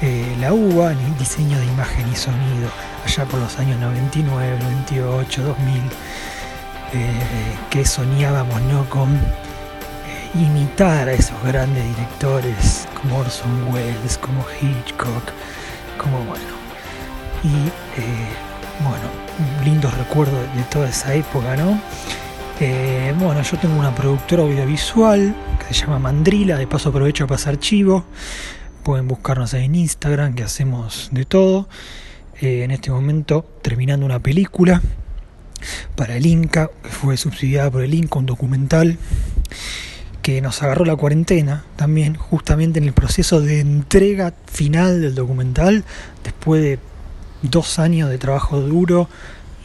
eh, 0.02 0.36
la 0.40 0.52
UBA 0.52 0.92
en 0.92 1.18
diseño 1.18 1.58
de 1.58 1.66
imagen 1.66 2.10
y 2.10 2.16
sonido, 2.16 2.70
allá 3.04 3.24
por 3.26 3.40
los 3.40 3.58
años 3.58 3.78
99, 3.78 4.58
98, 4.62 5.42
2000 5.42 5.82
eh, 6.92 7.56
que 7.70 7.84
soñábamos 7.84 8.60
¿no? 8.62 8.84
con 8.88 9.14
eh, 9.14 10.30
imitar 10.34 11.08
a 11.08 11.12
esos 11.12 11.40
grandes 11.44 11.84
directores 11.84 12.88
como 13.00 13.18
Orson 13.18 13.72
Welles, 13.72 14.18
como 14.18 14.44
Hitchcock, 14.60 15.32
como 15.96 16.18
bueno. 16.24 16.60
Y 17.44 17.68
eh, 18.00 18.28
bueno, 18.80 19.06
lindos 19.64 19.96
recuerdos 19.98 20.40
de 20.56 20.62
toda 20.64 20.88
esa 20.88 21.14
época, 21.14 21.54
¿no? 21.54 21.78
Bueno, 22.60 23.40
yo 23.40 23.58
tengo 23.58 23.78
una 23.78 23.94
productora 23.94 24.42
audiovisual 24.42 25.34
que 25.66 25.72
se 25.72 25.80
llama 25.80 25.98
Mandrila, 25.98 26.58
de 26.58 26.66
paso 26.66 26.90
aprovecho 26.90 27.24
a 27.24 27.26
pasar 27.26 27.58
chivo. 27.58 28.04
Pueden 28.82 29.08
buscarnos 29.08 29.54
ahí 29.54 29.64
en 29.64 29.76
Instagram, 29.76 30.34
que 30.34 30.42
hacemos 30.42 31.08
de 31.10 31.24
todo. 31.24 31.70
Eh, 32.38 32.64
en 32.64 32.70
este 32.70 32.90
momento 32.90 33.46
terminando 33.62 34.04
una 34.04 34.18
película 34.18 34.82
para 35.96 36.18
el 36.18 36.26
Inca, 36.26 36.68
que 36.82 36.90
fue 36.90 37.16
subsidiada 37.16 37.70
por 37.70 37.82
el 37.82 37.94
Inca, 37.94 38.18
un 38.18 38.26
documental 38.26 38.98
que 40.20 40.42
nos 40.42 40.62
agarró 40.62 40.84
la 40.84 40.96
cuarentena 40.96 41.64
también, 41.76 42.14
justamente 42.14 42.78
en 42.78 42.84
el 42.84 42.92
proceso 42.92 43.40
de 43.40 43.60
entrega 43.60 44.34
final 44.44 45.00
del 45.00 45.14
documental, 45.14 45.84
después 46.24 46.62
de 46.62 46.78
dos 47.40 47.78
años 47.78 48.10
de 48.10 48.18
trabajo 48.18 48.60
duro 48.60 49.08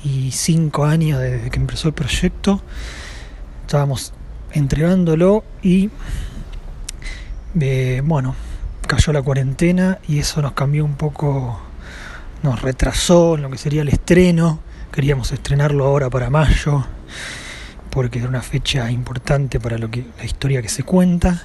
y 0.05 0.31
cinco 0.31 0.85
años 0.85 1.19
desde 1.19 1.49
que 1.49 1.57
empezó 1.57 1.87
el 1.87 1.95
proyecto, 1.95 2.61
estábamos 3.61 4.13
entregándolo 4.53 5.43
y 5.63 5.89
eh, 7.59 8.01
bueno, 8.05 8.35
cayó 8.85 9.11
la 9.11 9.23
cuarentena 9.23 9.97
y 10.07 10.19
eso 10.19 10.43
nos 10.43 10.51
cambió 10.51 10.85
un 10.85 10.95
poco, 10.95 11.59
nos 12.43 12.61
retrasó 12.61 13.35
en 13.35 13.41
lo 13.41 13.49
que 13.49 13.57
sería 13.57 13.81
el 13.81 13.89
estreno. 13.89 14.59
Queríamos 14.91 15.31
estrenarlo 15.31 15.85
ahora 15.85 16.09
para 16.09 16.29
mayo, 16.29 16.85
porque 17.89 18.19
era 18.19 18.29
una 18.29 18.43
fecha 18.43 18.91
importante 18.91 19.59
para 19.59 19.77
lo 19.79 19.89
que, 19.89 20.05
la 20.17 20.23
historia 20.23 20.61
que 20.61 20.69
se 20.69 20.83
cuenta. 20.83 21.43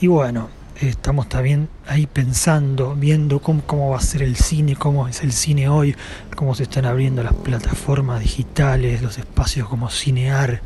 Y 0.00 0.08
bueno, 0.08 0.48
estamos 0.80 1.28
también 1.28 1.68
ahí 1.86 2.06
pensando, 2.06 2.94
viendo 2.94 3.40
cómo, 3.40 3.62
cómo 3.66 3.90
va 3.90 3.98
a 3.98 4.00
ser 4.00 4.22
el 4.22 4.36
cine, 4.36 4.76
cómo 4.76 5.06
es 5.08 5.22
el 5.22 5.32
cine 5.32 5.68
hoy, 5.68 5.94
cómo 6.36 6.54
se 6.54 6.64
están 6.64 6.84
abriendo 6.86 7.22
las 7.22 7.34
plataformas 7.34 8.20
digitales, 8.20 9.02
los 9.02 9.18
espacios 9.18 9.68
como 9.68 9.90
Cinear, 9.90 10.62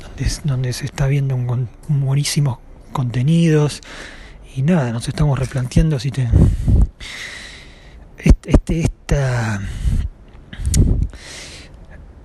donde, 0.00 0.32
donde 0.44 0.72
se 0.72 0.84
está 0.84 1.06
viendo 1.06 1.36
buenísimos 1.88 2.58
contenidos. 2.92 3.80
Y 4.56 4.62
nada, 4.62 4.92
nos 4.92 5.06
estamos 5.08 5.38
replanteando 5.38 5.98
si 5.98 6.10
te, 6.10 6.28
este, 8.18 8.50
este- 8.50 8.80
esta, 8.80 9.60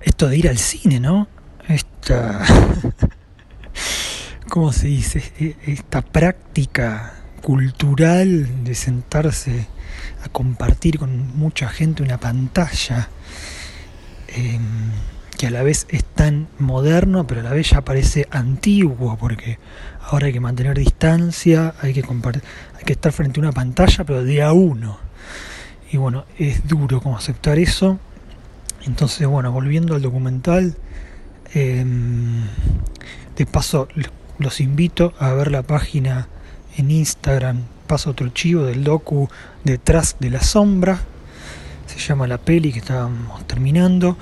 esto 0.01 0.27
de 0.27 0.37
ir 0.37 0.49
al 0.49 0.57
cine, 0.57 0.99
¿no? 0.99 1.27
Esta, 1.67 2.43
¿cómo 4.49 4.71
se 4.73 4.87
dice? 4.87 5.23
E- 5.39 5.55
Esta 5.65 6.01
práctica 6.01 7.13
cultural 7.43 8.63
de 8.63 8.73
sentarse 8.73 9.67
a 10.23 10.29
compartir 10.29 10.97
con 10.97 11.37
mucha 11.37 11.67
gente 11.67 12.01
una 12.01 12.17
pantalla, 12.17 13.09
em, 14.29 14.91
que 15.37 15.47
a 15.47 15.51
la 15.51 15.61
vez 15.61 15.85
es 15.89 16.05
tan 16.05 16.47
moderno, 16.57 17.27
pero 17.27 17.41
a 17.41 17.43
la 17.43 17.51
vez 17.51 17.71
ya 17.71 17.81
parece 17.81 18.27
antiguo, 18.31 19.17
porque 19.17 19.59
ahora 20.09 20.27
hay 20.27 20.33
que 20.33 20.39
mantener 20.39 20.77
distancia, 20.77 21.75
hay 21.81 21.93
que 21.93 22.01
hay 22.01 22.83
que 22.85 22.93
estar 22.93 23.11
frente 23.11 23.41
a 23.41 23.43
una 23.43 23.51
pantalla, 23.51 24.05
pero 24.05 24.23
de 24.23 24.49
uno. 24.49 24.97
Y 25.91 25.97
bueno, 25.97 26.23
es 26.37 26.65
duro 26.65 27.01
como 27.01 27.17
aceptar 27.17 27.59
eso. 27.59 27.99
Entonces, 28.85 29.27
bueno, 29.27 29.51
volviendo 29.51 29.95
al 29.95 30.01
documental, 30.01 30.77
em, 31.53 32.45
de 33.35 33.45
paso 33.45 33.89
los 34.39 34.61
invito 34.61 35.13
a 35.19 35.33
ver 35.33 35.51
la 35.51 35.63
página 35.63 36.27
en 36.77 36.91
Instagram, 36.91 37.61
paso 37.87 38.11
otro 38.11 38.29
chivo 38.29 38.63
del 38.63 38.83
docu 38.83 39.29
Detrás 39.63 40.17
de 40.19 40.29
la 40.29 40.41
Sombra, 40.41 40.99
se 41.85 41.99
llama 41.99 42.27
la 42.27 42.37
peli 42.37 42.71
que 42.71 42.79
estábamos 42.79 43.45
terminando. 43.47 44.17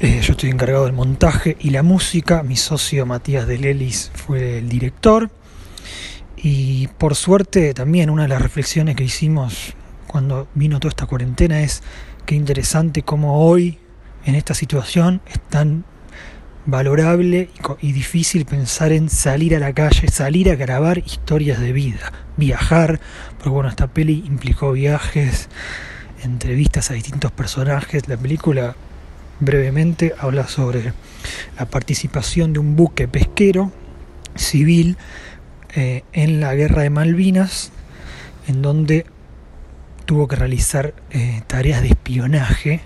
Eh, 0.00 0.20
yo 0.22 0.32
estoy 0.32 0.50
encargado 0.50 0.84
del 0.84 0.92
montaje 0.92 1.56
y 1.60 1.70
la 1.70 1.82
música, 1.82 2.42
mi 2.42 2.56
socio 2.56 3.06
Matías 3.06 3.46
de 3.46 3.58
Lelis 3.58 4.10
fue 4.14 4.58
el 4.58 4.68
director. 4.68 5.30
Y 6.36 6.88
por 6.98 7.14
suerte 7.14 7.72
también 7.72 8.10
una 8.10 8.22
de 8.22 8.28
las 8.28 8.42
reflexiones 8.42 8.96
que 8.96 9.04
hicimos 9.04 9.74
cuando 10.06 10.48
vino 10.54 10.80
toda 10.80 10.90
esta 10.90 11.06
cuarentena 11.06 11.60
es 11.60 11.82
qué 12.26 12.34
interesante 12.34 13.02
cómo 13.02 13.46
hoy 13.46 13.78
en 14.24 14.34
esta 14.34 14.54
situación 14.54 15.20
es 15.26 15.40
tan 15.40 15.84
valorable 16.66 17.50
y, 17.80 17.92
difícil 17.92 18.44
pensar 18.44 18.92
en 18.92 19.08
salir 19.08 19.56
a 19.56 19.58
la 19.58 19.72
calle, 19.72 20.08
salir 20.08 20.50
a 20.50 20.54
grabar 20.54 20.98
historias 20.98 21.60
de 21.60 21.72
vida, 21.72 22.12
viajar, 22.36 23.00
porque 23.38 23.50
bueno, 23.50 23.68
esta 23.68 23.88
peli 23.88 24.24
implicó 24.26 24.72
viajes, 24.72 25.48
entrevistas 26.22 26.90
a 26.90 26.94
distintos 26.94 27.32
personajes, 27.32 28.08
la 28.08 28.16
película 28.16 28.76
brevemente 29.40 30.14
habla 30.18 30.46
sobre 30.46 30.92
la 31.58 31.66
participación 31.66 32.52
de 32.52 32.60
un 32.60 32.76
buque 32.76 33.08
pesquero 33.08 33.72
civil 34.36 34.96
eh, 35.74 36.04
en 36.12 36.40
la 36.40 36.54
guerra 36.54 36.82
de 36.82 36.90
Malvinas, 36.90 37.72
en 38.46 38.62
donde 38.62 39.06
tuvo 40.04 40.28
que 40.28 40.36
realizar 40.36 40.94
eh, 41.10 41.42
tareas 41.46 41.82
de 41.82 41.88
espionaje 41.88 42.80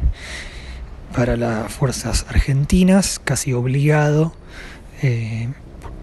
para 1.17 1.39
las 1.39 1.73
fuerzas 1.73 2.27
argentinas, 2.29 3.19
casi 3.19 3.55
obligado, 3.55 4.35
eh, 5.03 5.49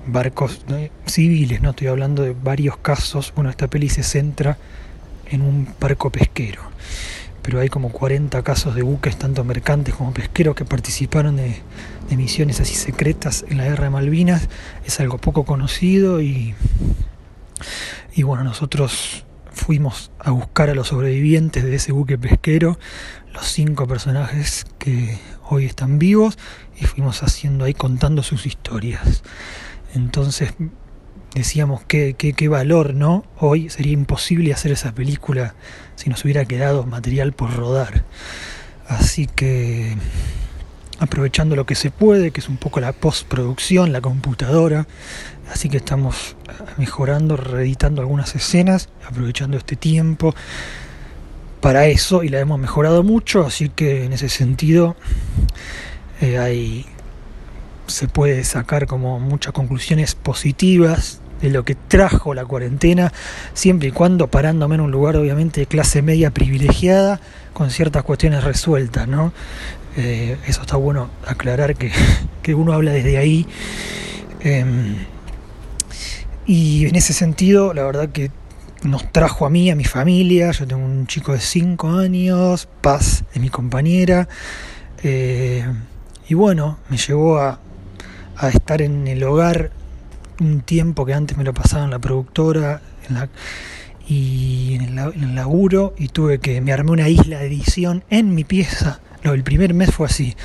barcos 0.07 0.65
¿no? 0.67 0.77
civiles, 1.05 1.61
no 1.61 1.69
estoy 1.69 1.85
hablando 1.85 2.23
de 2.23 2.33
varios 2.33 2.77
casos. 2.77 3.31
Bueno, 3.35 3.51
esta 3.51 3.67
peli 3.67 3.89
se 3.89 4.01
centra 4.01 4.57
en 5.29 5.43
un 5.43 5.67
barco 5.79 6.09
pesquero, 6.09 6.63
pero 7.43 7.59
hay 7.59 7.69
como 7.69 7.91
40 7.91 8.41
casos 8.41 8.73
de 8.73 8.81
buques, 8.81 9.15
tanto 9.15 9.43
mercantes 9.43 9.93
como 9.93 10.11
pesqueros, 10.15 10.55
que 10.55 10.65
participaron 10.65 11.35
de, 11.35 11.61
de 12.09 12.17
misiones 12.17 12.59
así 12.59 12.73
secretas 12.73 13.45
en 13.47 13.57
la 13.57 13.65
guerra 13.65 13.83
de 13.83 13.89
Malvinas. 13.91 14.49
Es 14.83 14.99
algo 14.99 15.19
poco 15.19 15.45
conocido 15.45 16.21
y, 16.21 16.55
y 18.15 18.23
bueno, 18.23 18.43
nosotros 18.43 19.25
fuimos 19.51 20.11
a 20.17 20.31
buscar 20.31 20.71
a 20.71 20.73
los 20.75 20.87
sobrevivientes 20.87 21.63
de 21.63 21.75
ese 21.75 21.91
buque 21.91 22.17
pesquero, 22.17 22.79
los 23.33 23.45
cinco 23.51 23.87
personajes 23.87 24.65
que 24.77 25.17
hoy 25.49 25.65
están 25.65 25.99
vivos, 25.99 26.37
y 26.79 26.85
fuimos 26.85 27.23
haciendo 27.23 27.65
ahí 27.65 27.73
contando 27.73 28.23
sus 28.23 28.45
historias. 28.45 29.23
Entonces 29.93 30.53
decíamos 31.33 31.81
qué, 31.87 32.15
qué, 32.17 32.33
qué 32.33 32.47
valor, 32.47 32.93
¿no? 32.93 33.25
Hoy 33.39 33.69
sería 33.69 33.93
imposible 33.93 34.53
hacer 34.53 34.71
esa 34.71 34.93
película 34.93 35.55
si 35.95 36.09
nos 36.09 36.23
hubiera 36.23 36.45
quedado 36.45 36.85
material 36.85 37.33
por 37.33 37.53
rodar. 37.55 38.03
Así 38.87 39.27
que 39.27 39.95
aprovechando 40.99 41.55
lo 41.55 41.65
que 41.65 41.75
se 41.75 41.91
puede, 41.91 42.31
que 42.31 42.39
es 42.39 42.49
un 42.49 42.57
poco 42.57 42.79
la 42.79 42.93
postproducción, 42.93 43.91
la 43.91 44.01
computadora. 44.01 44.87
Así 45.51 45.69
que 45.69 45.77
estamos 45.77 46.35
mejorando, 46.77 47.35
reeditando 47.35 48.01
algunas 48.01 48.35
escenas, 48.35 48.89
aprovechando 49.07 49.57
este 49.57 49.75
tiempo 49.75 50.33
para 51.63 51.87
eso 51.87 52.23
y 52.23 52.29
la 52.29 52.41
hemos 52.41 52.59
mejorado 52.59 53.03
mucho, 53.03 53.45
así 53.45 53.69
que 53.69 54.03
en 54.03 54.11
ese 54.11 54.27
sentido 54.27 54.97
eh, 56.19 56.37
hay, 56.37 56.85
se 57.87 58.09
puede 58.09 58.43
sacar 58.43 58.85
como 58.85 59.17
muchas 59.21 59.53
conclusiones 59.53 60.13
positivas 60.13 61.21
de 61.41 61.51
lo 61.51 61.63
que 61.63 61.75
trajo 61.75 62.33
la 62.33 62.43
cuarentena, 62.43 63.13
siempre 63.53 63.87
y 63.87 63.91
cuando 63.91 64.27
parándome 64.27 64.75
en 64.75 64.81
un 64.81 64.91
lugar 64.91 65.15
obviamente 65.15 65.61
de 65.61 65.65
clase 65.65 66.01
media 66.01 66.31
privilegiada, 66.31 67.21
con 67.53 67.69
ciertas 67.69 68.03
cuestiones 68.03 68.43
resueltas, 68.43 69.07
¿no? 69.07 69.31
Eh, 69.95 70.35
eso 70.45 70.63
está 70.63 70.75
bueno 70.75 71.11
aclarar 71.25 71.77
que, 71.77 71.93
que 72.43 72.55
uno 72.55 72.73
habla 72.73 72.91
desde 72.91 73.17
ahí. 73.17 73.47
Eh, 74.41 74.65
y 76.45 76.87
en 76.87 76.95
ese 76.97 77.13
sentido, 77.13 77.73
la 77.73 77.85
verdad 77.85 78.09
que 78.09 78.31
nos 78.83 79.11
trajo 79.11 79.45
a 79.45 79.49
mí, 79.49 79.69
a 79.69 79.75
mi 79.75 79.83
familia, 79.83 80.51
yo 80.51 80.67
tengo 80.67 80.83
un 80.83 81.07
chico 81.07 81.33
de 81.33 81.39
5 81.39 81.89
años, 81.91 82.67
Paz 82.81 83.23
de 83.33 83.39
mi 83.39 83.49
compañera, 83.49 84.27
eh, 85.03 85.65
y 86.27 86.33
bueno, 86.33 86.79
me 86.89 86.97
llevó 86.97 87.37
a, 87.37 87.59
a, 88.37 88.49
estar 88.49 88.81
en 88.81 89.07
el 89.07 89.23
hogar 89.23 89.71
un 90.39 90.61
tiempo 90.61 91.05
que 91.05 91.13
antes 91.13 91.37
me 91.37 91.43
lo 91.43 91.53
pasaba 91.53 91.85
en 91.85 91.91
la 91.91 91.99
productora 91.99 92.81
en 93.07 93.15
la, 93.15 93.29
y 94.07 94.75
en 94.75 94.97
el, 94.97 95.13
en 95.13 95.35
laburo, 95.35 95.93
y 95.97 96.09
tuve 96.09 96.39
que, 96.39 96.61
me 96.61 96.73
armé 96.73 96.91
una 96.91 97.09
isla 97.09 97.39
de 97.39 97.47
edición 97.47 98.03
en 98.09 98.35
mi 98.35 98.43
pieza, 98.43 98.99
lo, 99.23 99.33
el 99.33 99.43
primer 99.43 99.73
mes 99.73 99.91
fue 99.91 100.07
así 100.07 100.35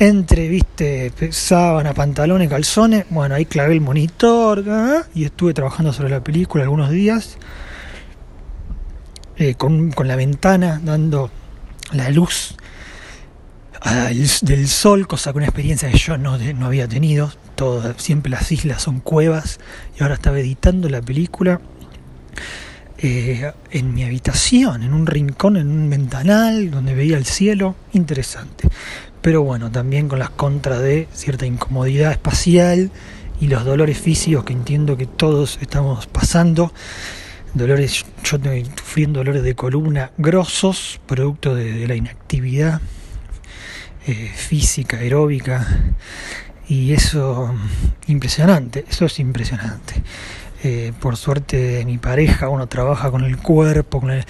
entre, 0.00 0.48
viste, 0.48 1.12
sábana, 1.30 1.92
pantalones, 1.92 2.48
calzones, 2.48 3.04
bueno, 3.10 3.34
ahí 3.34 3.44
clavé 3.44 3.74
el 3.74 3.82
monitor 3.82 4.64
¿eh? 4.66 5.02
y 5.14 5.24
estuve 5.24 5.52
trabajando 5.52 5.92
sobre 5.92 6.08
la 6.08 6.24
película 6.24 6.64
algunos 6.64 6.88
días, 6.88 7.36
eh, 9.36 9.56
con, 9.56 9.92
con, 9.92 10.08
la 10.08 10.16
ventana 10.16 10.80
dando 10.82 11.30
la 11.92 12.08
luz 12.08 12.56
del 14.40 14.68
sol, 14.68 15.06
cosa 15.06 15.32
que 15.32 15.36
una 15.36 15.46
experiencia 15.46 15.90
que 15.90 15.98
yo 15.98 16.16
no, 16.16 16.38
no 16.38 16.66
había 16.66 16.88
tenido, 16.88 17.30
Todo, 17.54 17.92
siempre 17.98 18.30
las 18.30 18.50
islas 18.50 18.80
son 18.80 19.00
cuevas 19.00 19.60
y 19.98 20.02
ahora 20.02 20.14
estaba 20.14 20.40
editando 20.40 20.88
la 20.88 21.02
película. 21.02 21.60
Eh, 23.02 23.50
en 23.70 23.94
mi 23.94 24.04
habitación, 24.04 24.82
en 24.82 24.92
un 24.92 25.06
rincón, 25.06 25.56
en 25.56 25.70
un 25.70 25.88
ventanal 25.88 26.70
donde 26.70 26.94
veía 26.94 27.16
el 27.16 27.24
cielo, 27.24 27.74
interesante 27.94 28.68
pero 29.22 29.42
bueno, 29.42 29.70
también 29.70 30.08
con 30.08 30.18
las 30.18 30.30
contras 30.30 30.80
de 30.80 31.08
cierta 31.12 31.46
incomodidad 31.46 32.12
espacial 32.12 32.90
y 33.40 33.48
los 33.48 33.64
dolores 33.64 33.98
físicos 33.98 34.44
que 34.44 34.52
entiendo 34.52 34.96
que 34.96 35.06
todos 35.06 35.58
estamos 35.60 36.06
pasando. 36.06 36.72
Dolores, 37.54 38.04
yo 38.22 38.36
estoy 38.36 38.64
sufriendo 38.76 39.20
dolores 39.20 39.42
de 39.42 39.54
columna 39.54 40.12
grosos, 40.16 41.00
producto 41.06 41.54
de, 41.54 41.86
la 41.88 41.96
inactividad 41.96 42.80
eh, 44.06 44.30
física, 44.34 44.98
aeróbica, 44.98 45.66
y 46.68 46.92
eso 46.92 47.52
impresionante, 48.06 48.84
eso 48.88 49.06
es 49.06 49.18
impresionante. 49.18 49.94
Eh, 50.62 50.92
por 51.00 51.16
suerte 51.16 51.84
mi 51.86 51.98
pareja, 51.98 52.48
uno 52.48 52.68
trabaja 52.68 53.10
con 53.10 53.24
el 53.24 53.38
cuerpo, 53.38 54.00
con, 54.00 54.10
el, 54.10 54.24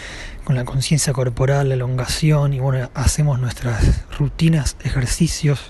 con 0.51 0.57
la 0.57 0.64
conciencia 0.64 1.12
corporal, 1.12 1.68
la 1.68 1.76
elongación 1.76 2.53
y 2.55 2.59
bueno, 2.59 2.90
hacemos 2.94 3.38
nuestras 3.38 4.03
rutinas, 4.18 4.76
ejercicios. 4.82 5.61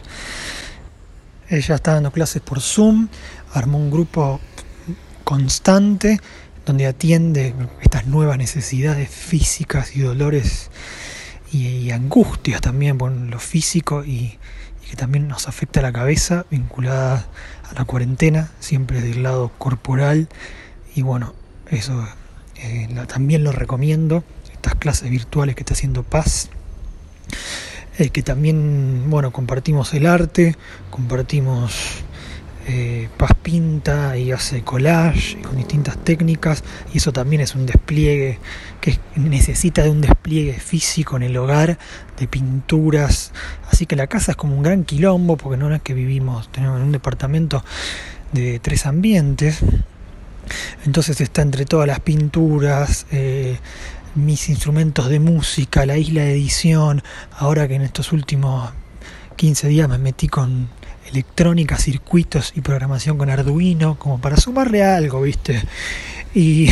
Ella 1.51 1.75
está 1.75 1.93
dando 1.93 2.11
clases 2.13 2.41
por 2.41 2.63
Zoom, 2.63 3.09
armó 3.53 3.77
un 3.77 3.91
grupo 3.91 4.41
constante 5.23 6.19
donde 6.65 6.87
atiende 6.87 7.55
estas 7.83 8.07
nuevas 8.07 8.39
necesidades 8.39 9.11
físicas 9.11 9.95
y 9.97 10.01
dolores 10.01 10.71
y, 11.53 11.91
angustias 11.91 12.63
también 12.63 12.97
por 12.97 13.13
lo 13.13 13.39
físico 13.39 14.03
y, 14.03 14.39
que 14.89 14.97
también 14.97 15.29
nos 15.29 15.47
afecta 15.47 15.83
la 15.83 15.93
cabeza 15.93 16.47
vinculada 16.51 17.27
a 17.71 17.75
la 17.75 17.85
cuarentena, 17.85 18.51
siempre 18.61 19.03
del 19.03 19.25
lado 19.25 19.53
corporal. 19.59 20.31
Y 20.95 21.03
bueno, 21.03 21.35
eso 21.71 22.09
eh, 22.57 22.89
también 23.09 23.45
lo 23.45 23.53
recomiendo, 23.53 24.25
estas 24.61 24.75
clases 24.75 25.11
virtuales 25.11 25.55
que 25.55 25.63
está 25.63 25.73
haciendo 25.73 26.03
Paz. 26.03 26.51
Eh, 27.99 28.11
que 28.11 28.23
también, 28.23 29.05
bueno, 29.09 29.33
compartimos 29.33 29.95
el 29.95 30.07
arte, 30.07 30.55
compartimos 30.91 32.05
eh, 32.69 33.09
Paz 33.17 33.31
pinta 33.43 34.19
y 34.19 34.33
hace 34.33 34.61
collage 34.63 35.41
con 35.41 35.57
distintas 35.57 35.97
técnicas 36.05 36.63
y 36.93 36.99
eso 36.99 37.11
también 37.11 37.41
es 37.41 37.55
un 37.55 37.65
despliegue 37.65 38.39
que 38.83 38.99
necesita 39.17 39.83
de 39.83 39.91
un 39.91 40.03
despliegue 40.03 40.53
físico 40.53 41.17
en 41.17 41.23
el 41.23 41.37
hogar 41.39 41.79
de 42.19 42.29
pinturas 42.29 43.33
así 43.71 43.87
que 43.87 43.97
la 43.97 44.07
casa 44.09 44.33
es 44.33 44.37
como 44.37 44.55
un 44.55 44.63
gran 44.63 44.85
quilombo 44.85 45.39
porque 45.39 45.57
no 45.57 45.75
es 45.75 45.81
que 45.81 45.95
vivimos 45.95 46.53
tenemos 46.53 46.81
un 46.81 46.93
departamento 46.93 47.65
de 48.33 48.59
tres 48.61 48.85
ambientes 48.85 49.61
entonces 50.85 51.21
está 51.21 51.43
entre 51.43 51.65
todas 51.65 51.87
las 51.87 52.01
pinturas 52.01 53.07
eh, 53.11 53.57
mis 54.15 54.49
instrumentos 54.49 55.09
de 55.09 55.21
música 55.21 55.87
la 55.87 55.97
isla 55.97 56.23
de 56.23 56.33
edición 56.33 57.03
ahora 57.39 57.69
que 57.69 57.77
en 57.77 57.83
estos 57.83 58.13
últimos 58.13 58.71
15 59.37 59.69
días 59.69 59.89
me 59.89 59.99
metí 59.99 60.29
con 60.29 60.69
electrónica, 61.11 61.77
circuitos 61.77 62.53
y 62.57 62.61
programación 62.61 63.19
con 63.19 63.31
Arduino, 63.31 63.99
como 63.99 64.21
para 64.21 64.37
sumarle 64.37 64.85
algo, 64.85 65.23
¿viste? 65.23 65.63
Y, 66.35 66.71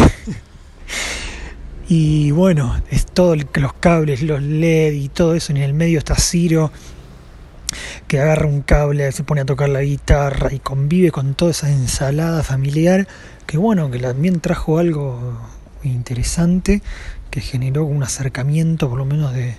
bueno, 2.31 2.81
es 2.91 3.07
todo 3.07 3.35
los 3.37 3.73
cables, 3.75 4.23
los 4.23 4.43
LED 4.43 4.93
y 4.93 5.09
todo 5.09 5.35
eso, 5.35 5.53
y 5.53 5.57
en 5.57 5.63
el 5.63 5.75
medio 5.75 5.99
está 5.99 6.15
Ciro, 6.15 6.71
que 8.07 8.21
agarra 8.21 8.47
un 8.47 8.63
cable, 8.63 9.11
se 9.13 9.25
pone 9.25 9.41
a 9.41 9.45
tocar 9.45 9.69
la 9.69 9.83
guitarra 9.83 10.53
y 10.53 10.59
convive 10.59 11.11
con 11.11 11.35
toda 11.35 11.51
esa 11.51 11.71
ensalada 11.71 12.43
familiar, 12.43 13.09
que 13.47 13.59
bueno, 13.59 13.91
que 13.91 13.99
también 13.99 14.41
trajo 14.41 14.79
algo 14.79 15.39
interesante, 15.85 16.83
que 17.31 17.41
generó 17.41 17.85
un 17.85 18.03
acercamiento 18.03 18.89
por 18.89 18.99
lo 18.99 19.05
menos 19.05 19.33
de, 19.33 19.57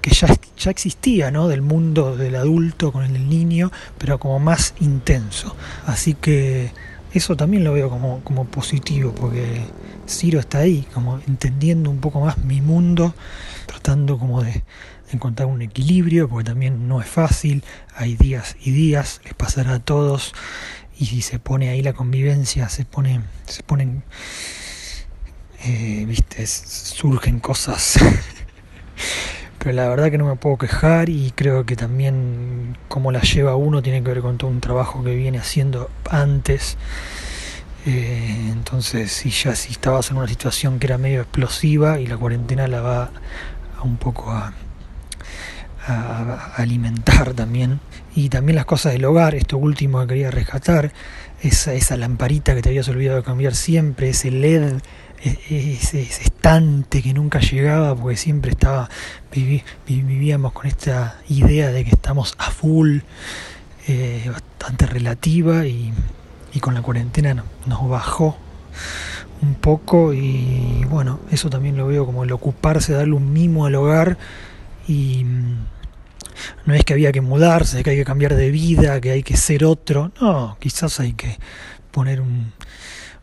que 0.00 0.10
ya, 0.10 0.28
ya 0.58 0.70
existía, 0.70 1.30
¿no? 1.30 1.48
Del 1.48 1.62
mundo 1.62 2.16
del 2.16 2.36
adulto 2.36 2.92
con 2.92 3.04
el 3.04 3.12
del 3.12 3.28
niño, 3.28 3.70
pero 3.98 4.18
como 4.18 4.38
más 4.38 4.74
intenso. 4.80 5.56
Así 5.86 6.14
que 6.14 6.70
eso 7.12 7.36
también 7.36 7.64
lo 7.64 7.72
veo 7.72 7.88
como, 7.88 8.20
como 8.24 8.44
positivo, 8.44 9.14
porque 9.14 9.62
Ciro 10.08 10.40
está 10.40 10.58
ahí, 10.58 10.86
como 10.92 11.20
entendiendo 11.26 11.90
un 11.90 12.00
poco 12.00 12.20
más 12.20 12.38
mi 12.38 12.60
mundo, 12.60 13.14
tratando 13.66 14.18
como 14.18 14.42
de, 14.42 14.64
encontrar 15.14 15.48
un 15.48 15.62
equilibrio, 15.62 16.28
porque 16.28 16.44
también 16.44 16.88
no 16.88 17.00
es 17.00 17.06
fácil, 17.06 17.64
hay 17.94 18.16
días 18.16 18.56
y 18.62 18.72
días, 18.72 19.20
les 19.24 19.34
pasará 19.34 19.74
a 19.74 19.78
todos, 19.78 20.34
y 20.98 21.06
si 21.06 21.22
se 21.22 21.38
pone 21.38 21.70
ahí 21.70 21.82
la 21.82 21.92
convivencia, 21.92 22.68
se 22.68 22.84
pone, 22.84 23.20
se 23.46 23.62
ponen, 23.62 24.02
eh, 25.64 26.04
viste, 26.06 26.46
surgen 26.46 27.40
cosas 27.40 27.98
pero 29.58 29.74
la 29.74 29.88
verdad 29.88 30.10
que 30.10 30.18
no 30.18 30.26
me 30.26 30.36
puedo 30.36 30.58
quejar 30.58 31.08
y 31.08 31.32
creo 31.34 31.64
que 31.64 31.74
también 31.76 32.76
cómo 32.88 33.12
la 33.12 33.22
lleva 33.22 33.56
uno 33.56 33.82
tiene 33.82 34.02
que 34.02 34.10
ver 34.10 34.20
con 34.20 34.36
todo 34.36 34.50
un 34.50 34.60
trabajo 34.60 35.02
que 35.02 35.14
viene 35.14 35.38
haciendo 35.38 35.90
antes. 36.10 36.76
Eh, 37.86 38.48
entonces, 38.52 39.12
si 39.12 39.30
ya 39.30 39.54
si 39.54 39.72
estabas 39.72 40.10
en 40.10 40.16
una 40.18 40.28
situación 40.28 40.78
que 40.78 40.86
era 40.86 40.98
medio 40.98 41.20
explosiva 41.22 41.98
y 42.00 42.06
la 42.06 42.16
cuarentena 42.16 42.66
la 42.68 42.80
va 42.80 43.10
a 43.78 43.82
un 43.82 43.96
poco 43.96 44.30
a, 44.32 44.52
a- 45.86 46.52
a 46.56 46.62
alimentar 46.62 47.34
también. 47.34 47.80
Y 48.14 48.28
también 48.28 48.56
las 48.56 48.64
cosas 48.64 48.92
del 48.92 49.04
hogar, 49.04 49.34
esto 49.34 49.58
último 49.58 50.00
que 50.02 50.06
quería 50.08 50.30
rescatar, 50.30 50.92
esa, 51.42 51.74
esa 51.74 51.96
lamparita 51.96 52.54
que 52.54 52.62
te 52.62 52.68
habías 52.68 52.88
olvidado 52.88 53.18
de 53.18 53.24
cambiar 53.24 53.54
siempre, 53.54 54.10
ese 54.10 54.30
LED, 54.30 54.74
e- 55.22 55.74
ese, 55.80 56.02
ese 56.02 56.22
estante 56.24 57.02
que 57.02 57.12
nunca 57.12 57.40
llegaba 57.40 57.94
porque 57.96 58.16
siempre 58.16 58.52
estaba, 58.52 58.88
vivíamos 59.86 60.52
con 60.52 60.66
esta 60.66 61.18
idea 61.28 61.70
de 61.70 61.84
que 61.84 61.90
estamos 61.90 62.34
a 62.38 62.50
full, 62.50 62.98
eh, 63.88 64.30
bastante 64.32 64.86
relativa 64.86 65.66
y, 65.66 65.92
y 66.52 66.60
con 66.60 66.74
la 66.74 66.82
cuarentena 66.82 67.34
no- 67.34 67.44
nos 67.66 67.88
bajó 67.88 68.36
un 69.42 69.54
poco 69.56 70.14
y 70.14 70.84
bueno, 70.88 71.20
eso 71.30 71.50
también 71.50 71.76
lo 71.76 71.86
veo 71.86 72.06
como 72.06 72.24
el 72.24 72.32
ocuparse, 72.32 72.92
darle 72.92 73.14
un 73.14 73.32
mimo 73.32 73.66
al 73.66 73.74
hogar 73.74 74.16
mm, 75.24 75.52
no 76.66 76.74
es 76.74 76.84
que 76.84 76.92
había 76.92 77.12
que 77.12 77.20
mudarse, 77.20 77.82
que 77.82 77.90
hay 77.90 77.96
que 77.96 78.04
cambiar 78.04 78.34
de 78.34 78.50
vida, 78.50 79.00
que 79.00 79.10
hay 79.10 79.22
que 79.22 79.36
ser 79.36 79.64
otro, 79.64 80.12
no, 80.20 80.56
quizás 80.60 81.00
hay 81.00 81.12
que 81.14 81.38
poner 81.90 82.20
un, 82.20 82.52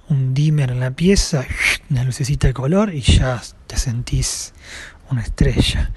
un 0.10 0.34
dimmer 0.34 0.72
en 0.72 0.80
la 0.80 0.92
pieza, 0.92 1.46
una 1.90 2.04
lucecita 2.04 2.48
de 2.48 2.54
color 2.54 2.94
y 2.94 3.02
ya 3.02 3.42
te 3.68 3.78
sentís 3.78 4.54
una 5.10 5.22
estrella 5.22 5.92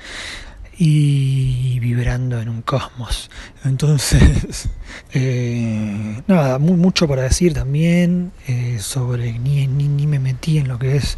y 0.77 1.79
vibrando 1.79 2.41
en 2.41 2.49
un 2.49 2.63
cosmos. 2.63 3.31
Entonces, 3.65 4.69
eh, 5.13 6.21
nada, 6.27 6.59
mu- 6.59 6.77
mucho 6.77 7.07
para 7.07 7.23
decir 7.23 7.55
también 7.55 8.33
eh, 8.49 8.79
sobre, 8.81 9.39
ni, 9.39 9.67
ni, 9.69 9.87
ni 9.89 10.07
me 10.07 10.19
metí 10.19 10.59
en 10.59 10.67
lo 10.69 10.79
que 10.79 10.97
es 10.97 11.17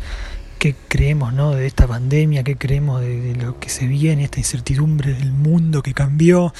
qué 0.58 0.74
creemos 0.88 1.32
¿no? 1.32 1.52
de 1.52 1.66
esta 1.66 1.86
pandemia, 1.86 2.42
qué 2.42 2.56
creemos 2.56 3.00
de, 3.00 3.34
lo 3.36 3.58
que 3.60 3.68
se 3.68 3.86
viene, 3.86 4.24
esta 4.24 4.38
incertidumbre 4.38 5.12
del 5.12 5.32
mundo 5.32 5.82
que 5.82 5.94
cambió, 5.94 6.52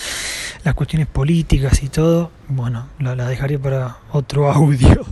las 0.65 0.75
cuestiones 0.75 1.07
políticas 1.07 1.83
y 1.83 1.89
todo. 1.89 2.31
Bueno, 2.49 2.89
la, 2.99 3.15
la 3.17 3.27
dejaré 3.29 3.59
para 3.59 3.99
otro 4.13 4.51
audio. 4.53 5.05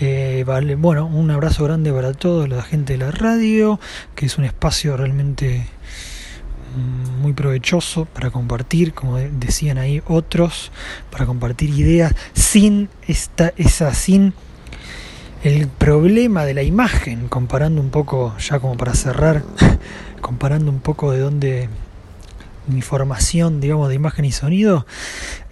Eh, 0.00 0.44
vale, 0.46 0.76
bueno, 0.76 1.06
un 1.06 1.30
abrazo 1.30 1.64
grande 1.64 1.92
para 1.92 2.12
toda 2.12 2.46
la 2.48 2.62
gente 2.62 2.94
de 2.94 2.98
la 2.98 3.10
radio, 3.10 3.78
que 4.14 4.26
es 4.26 4.38
un 4.38 4.44
espacio 4.44 4.96
realmente 4.96 5.66
mm, 6.76 7.20
muy 7.22 7.32
provechoso 7.32 8.06
para 8.06 8.30
compartir, 8.30 8.94
como 8.94 9.16
de- 9.16 9.30
decían 9.30 9.78
ahí 9.78 10.02
otros, 10.06 10.72
para 11.10 11.26
compartir 11.26 11.70
ideas 11.70 12.14
sin 12.32 12.88
esta, 13.06 13.52
esa, 13.56 13.92
sin 13.94 14.32
el 15.42 15.68
problema 15.68 16.44
de 16.44 16.52
la 16.52 16.62
imagen, 16.62 17.28
comparando 17.28 17.80
un 17.80 17.90
poco, 17.90 18.36
ya 18.38 18.58
como 18.58 18.76
para 18.76 18.94
cerrar, 18.94 19.42
comparando 20.20 20.70
un 20.70 20.80
poco 20.80 21.12
de 21.12 21.20
dónde 21.20 21.68
mi 22.66 22.82
formación, 22.82 23.60
digamos, 23.60 23.88
de 23.88 23.94
imagen 23.94 24.26
y 24.26 24.32
sonido, 24.32 24.86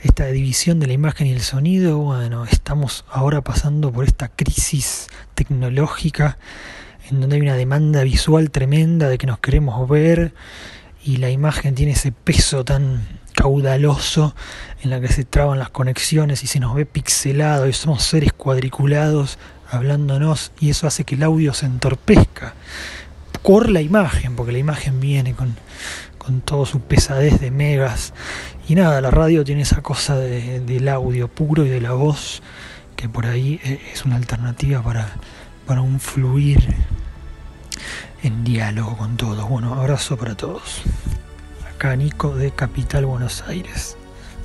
esta 0.03 0.27
división 0.27 0.79
de 0.79 0.89
la 0.89 0.93
imagen 0.93 1.27
y 1.27 1.33
el 1.33 1.41
sonido, 1.41 1.99
bueno, 1.99 2.45
estamos 2.45 3.07
ahora 3.11 3.41
pasando 3.41 3.91
por 3.91 4.05
esta 4.05 4.29
crisis 4.29 5.09
tecnológica 5.35 6.39
en 7.11 7.21
donde 7.21 7.37
hay 7.37 7.43
una 7.43 7.55
demanda 7.55 8.03
visual 8.03 8.51
tremenda 8.51 9.09
de 9.09 9.17
que 9.17 9.27
nos 9.27 9.39
queremos 9.39 9.89
ver 9.89 10.35
y 11.03 11.17
la 11.17 11.31
imagen 11.31 11.75
tiene 11.75 11.93
ese 11.93 12.13
peso 12.13 12.65
tan 12.65 13.07
caudaloso 13.35 14.35
en 14.83 14.91
la 14.91 15.01
que 15.01 15.09
se 15.09 15.25
traban 15.25 15.59
las 15.59 15.71
conexiones 15.71 16.43
y 16.45 16.47
se 16.47 16.61
nos 16.61 16.75
ve 16.75 16.85
pixelado 16.85 17.67
y 17.67 17.73
somos 17.73 18.03
seres 18.03 18.33
cuadriculados 18.35 19.39
hablándonos 19.71 20.53
y 20.61 20.71
eso 20.71 20.87
hace 20.87 21.05
que 21.05 21.15
el 21.17 21.23
audio 21.23 21.53
se 21.55 21.67
entorpezca 21.67 22.55
por 23.43 23.69
la 23.71 23.81
imagen, 23.81 24.35
porque 24.37 24.53
la 24.53 24.59
imagen 24.59 25.01
viene 25.01 25.35
con, 25.35 25.55
con 26.19 26.41
toda 26.41 26.67
su 26.67 26.81
pesadez 26.81 27.41
de 27.41 27.51
megas 27.51 28.13
y 28.69 28.75
nada, 28.75 29.01
la 29.01 29.11
radio 29.11 29.45
tiene 29.45 29.63
esa 29.63 29.81
cosa 29.83 30.17
de- 30.17 30.61
del 30.61 30.89
audio 30.89 31.29
puro 31.29 31.65
y 31.65 31.69
de 31.69 31.81
la 31.81 31.93
voz 31.93 32.43
que 32.97 33.09
por 33.09 33.27
ahí 33.27 33.61
eh, 33.65 33.81
es 33.93 34.05
una 34.05 34.17
alternativa 34.17 34.83
para, 34.83 35.09
para 35.67 35.81
un 35.83 36.01
fluir 36.01 36.75
en 38.23 38.43
diálogo 38.45 38.97
con 38.97 39.17
todos. 39.17 39.49
Bueno, 39.49 39.75
abrazo 39.75 40.17
para 40.17 40.35
todos. 40.35 40.83
Acá 41.75 41.95
Nico 41.95 42.35
de 42.35 42.51
Capital 42.51 43.07
Buenos 43.07 43.45
Aires, 43.47 43.97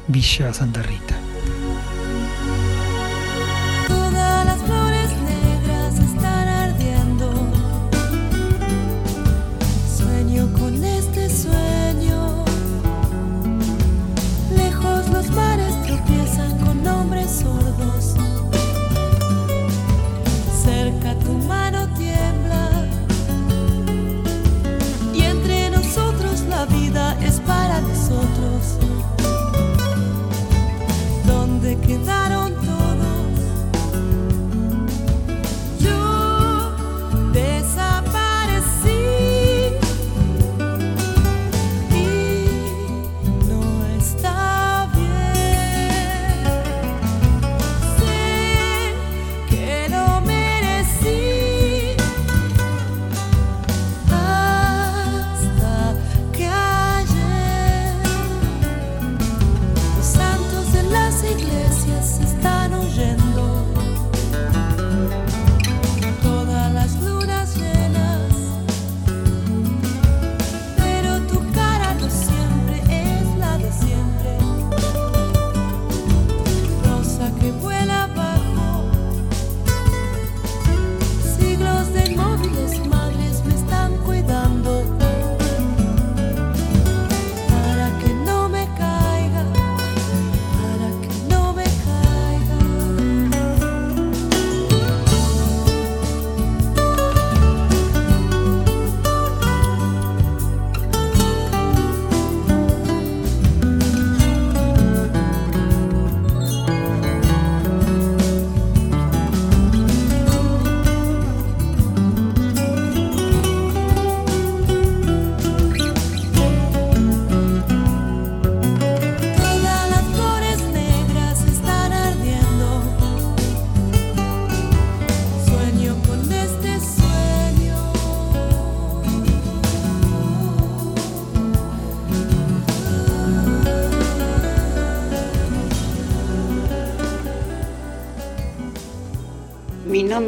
Villa 0.07 0.53
Santa 0.53 0.83
Rita. 0.83 1.15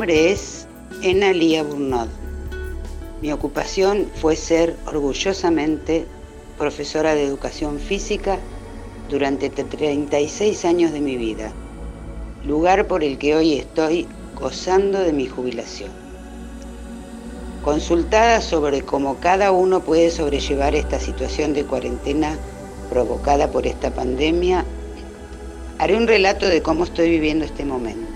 Nombre 0.06 0.32
es 0.32 0.68
Enalia 1.02 1.64
Burnod. 1.64 2.10
Mi 3.24 3.32
ocupación 3.32 4.08
fue 4.22 4.36
ser 4.36 4.76
orgullosamente 4.86 6.06
profesora 6.60 7.16
de 7.16 7.26
educación 7.26 7.80
física 7.80 8.38
durante 9.10 9.50
36 9.50 10.64
años 10.64 10.92
de 10.92 11.02
mi 11.02 11.18
vida, 11.18 11.52
lugar 12.46 12.86
por 12.86 13.04
el 13.04 13.18
que 13.18 13.36
hoy 13.36 13.56
estoy 13.56 14.06
gozando 14.40 15.00
de 15.00 15.12
mi 15.12 15.26
jubilación. 15.26 15.90
Consultada 17.64 18.42
sobre 18.42 18.84
cómo 18.84 19.20
cada 19.20 19.52
uno 19.52 19.80
puede 19.80 20.12
sobrellevar 20.12 20.76
esta 20.76 21.00
situación 21.00 21.56
de 21.56 21.66
cuarentena 21.66 22.38
provocada 22.92 23.50
por 23.50 23.66
esta 23.66 23.90
pandemia, 23.90 24.66
haré 25.80 25.98
un 25.98 26.06
relato 26.06 26.46
de 26.46 26.62
cómo 26.62 26.84
estoy 26.84 27.10
viviendo 27.10 27.44
este 27.44 27.66
momento. 27.66 28.15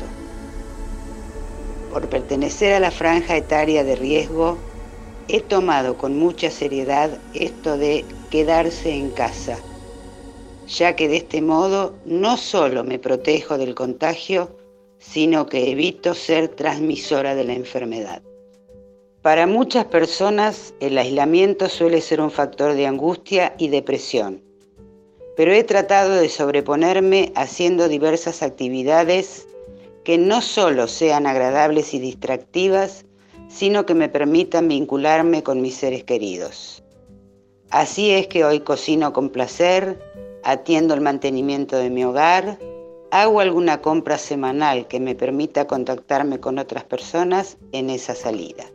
Por 1.91 2.07
pertenecer 2.07 2.73
a 2.73 2.79
la 2.79 2.91
franja 2.91 3.35
etaria 3.35 3.83
de 3.83 3.95
riesgo, 3.95 4.57
he 5.27 5.41
tomado 5.41 5.97
con 5.97 6.17
mucha 6.17 6.49
seriedad 6.49 7.09
esto 7.33 7.77
de 7.77 8.05
quedarse 8.29 8.91
en 8.91 9.09
casa, 9.11 9.57
ya 10.67 10.95
que 10.95 11.07
de 11.07 11.17
este 11.17 11.41
modo 11.41 11.95
no 12.05 12.37
solo 12.37 12.83
me 12.83 12.99
protejo 12.99 13.57
del 13.57 13.75
contagio, 13.75 14.55
sino 14.99 15.47
que 15.47 15.71
evito 15.71 16.13
ser 16.13 16.49
transmisora 16.49 17.35
de 17.35 17.43
la 17.43 17.53
enfermedad. 17.53 18.21
Para 19.21 19.47
muchas 19.47 19.85
personas 19.85 20.73
el 20.79 20.97
aislamiento 20.97 21.69
suele 21.69 22.01
ser 22.01 22.21
un 22.21 22.31
factor 22.31 22.73
de 22.73 22.87
angustia 22.87 23.53
y 23.57 23.69
depresión, 23.69 24.43
pero 25.35 25.53
he 25.53 25.63
tratado 25.63 26.15
de 26.15 26.29
sobreponerme 26.29 27.31
haciendo 27.35 27.87
diversas 27.87 28.41
actividades 28.43 29.48
que 30.03 30.17
no 30.17 30.41
solo 30.41 30.87
sean 30.87 31.27
agradables 31.27 31.93
y 31.93 31.99
distractivas, 31.99 33.05
sino 33.47 33.85
que 33.85 33.95
me 33.95 34.09
permitan 34.09 34.67
vincularme 34.67 35.43
con 35.43 35.61
mis 35.61 35.75
seres 35.75 36.03
queridos. 36.03 36.83
Así 37.69 38.11
es 38.11 38.27
que 38.27 38.45
hoy 38.45 38.61
cocino 38.61 39.13
con 39.13 39.29
placer, 39.29 39.99
atiendo 40.43 40.93
el 40.93 41.01
mantenimiento 41.01 41.77
de 41.77 41.89
mi 41.89 42.03
hogar, 42.03 42.57
hago 43.11 43.39
alguna 43.39 43.81
compra 43.81 44.17
semanal 44.17 44.87
que 44.87 44.99
me 44.99 45.15
permita 45.15 45.67
contactarme 45.67 46.39
con 46.39 46.59
otras 46.59 46.83
personas 46.83 47.57
en 47.71 47.89
esa 47.89 48.15
salida. 48.15 48.65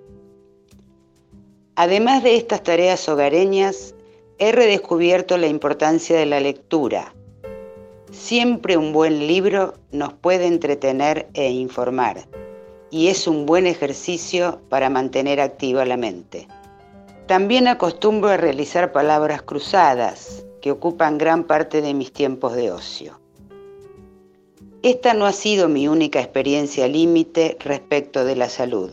Además 1.77 2.23
de 2.23 2.37
estas 2.37 2.63
tareas 2.63 3.09
hogareñas, 3.09 3.95
he 4.39 4.53
redescubierto 4.53 5.37
la 5.39 5.47
importancia 5.47 6.17
de 6.17 6.27
la 6.27 6.41
lectura. 6.41 7.15
Siempre 8.15 8.77
un 8.77 8.93
buen 8.93 9.27
libro 9.27 9.75
nos 9.91 10.13
puede 10.15 10.47
entretener 10.47 11.29
e 11.35 11.51
informar 11.51 12.27
y 12.91 13.09
es 13.09 13.27
un 13.27 13.45
buen 13.45 13.67
ejercicio 13.67 14.61
para 14.69 14.89
mantener 14.89 15.41
activa 15.41 15.85
la 15.85 15.97
mente. 15.97 16.47
También 17.27 17.67
acostumbro 17.67 18.31
a 18.31 18.37
realizar 18.37 18.93
palabras 18.93 19.43
cruzadas 19.43 20.47
que 20.63 20.71
ocupan 20.71 21.19
gran 21.19 21.45
parte 21.45 21.83
de 21.83 21.93
mis 21.93 22.13
tiempos 22.13 22.55
de 22.55 22.71
ocio. 22.71 23.21
Esta 24.83 25.13
no 25.13 25.27
ha 25.27 25.33
sido 25.33 25.69
mi 25.69 25.89
única 25.89 26.21
experiencia 26.21 26.87
límite 26.87 27.59
respecto 27.61 28.25
de 28.25 28.37
la 28.37 28.49
salud. 28.49 28.93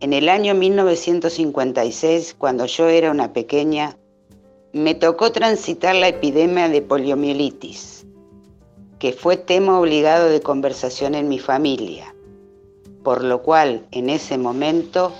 En 0.00 0.12
el 0.12 0.28
año 0.28 0.54
1956, 0.54 2.34
cuando 2.36 2.66
yo 2.66 2.88
era 2.88 3.10
una 3.10 3.32
pequeña, 3.32 3.96
me 4.72 4.94
tocó 4.94 5.32
transitar 5.32 5.96
la 5.96 6.08
epidemia 6.08 6.68
de 6.68 6.80
poliomielitis, 6.80 7.99
que 9.00 9.14
fue 9.14 9.38
tema 9.38 9.80
obligado 9.80 10.28
de 10.28 10.42
conversación 10.42 11.14
en 11.14 11.26
mi 11.26 11.38
familia, 11.38 12.14
por 13.02 13.24
lo 13.24 13.42
cual 13.42 13.86
en 13.92 14.10
ese 14.10 14.36
momento 14.36 15.12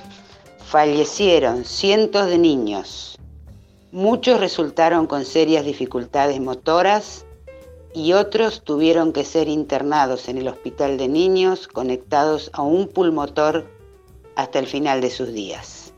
fallecieron 0.58 1.64
cientos 1.64 2.28
de 2.28 2.36
niños. 2.36 3.18
Muchos 3.90 4.38
resultaron 4.38 5.06
con 5.06 5.24
serias 5.24 5.64
dificultades 5.64 6.40
motoras 6.40 7.24
y 7.94 8.12
otros 8.12 8.62
tuvieron 8.62 9.14
que 9.14 9.24
ser 9.24 9.48
internados 9.48 10.28
en 10.28 10.36
el 10.36 10.48
hospital 10.48 10.98
de 10.98 11.08
niños 11.08 11.66
conectados 11.66 12.50
a 12.52 12.60
un 12.60 12.86
pulmotor 12.86 13.66
hasta 14.36 14.58
el 14.58 14.66
final 14.66 15.00
de 15.00 15.10
sus 15.10 15.32
días. 15.32 15.94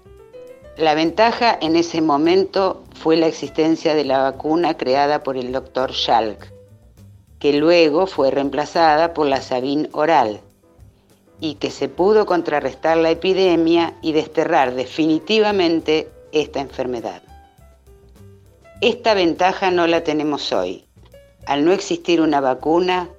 La 0.76 0.94
ventaja 0.94 1.58
en 1.60 1.74
ese 1.74 2.00
momento 2.00 2.84
fue 2.94 3.16
la 3.16 3.26
existencia 3.26 3.94
de 3.94 4.04
la 4.04 4.22
vacuna 4.22 4.76
creada 4.76 5.24
por 5.24 5.36
el 5.36 5.50
doctor 5.50 5.92
Schalk, 5.92 6.51
que 7.42 7.52
luego 7.52 8.06
fue 8.06 8.30
reemplazada 8.30 9.14
por 9.14 9.26
la 9.26 9.42
Sabin 9.42 9.88
oral 9.90 10.42
y 11.40 11.56
que 11.56 11.72
se 11.72 11.88
pudo 11.88 12.24
contrarrestar 12.24 12.96
la 12.98 13.10
epidemia 13.10 13.94
y 14.00 14.12
desterrar 14.12 14.76
definitivamente 14.76 16.08
esta 16.30 16.60
enfermedad. 16.60 17.20
Esta 18.80 19.14
ventaja 19.14 19.72
no 19.72 19.88
la 19.88 20.04
tenemos 20.04 20.52
hoy. 20.52 20.84
Al 21.44 21.64
no 21.64 21.72
existir 21.72 22.20
una 22.20 22.40
vacuna, 22.40 23.10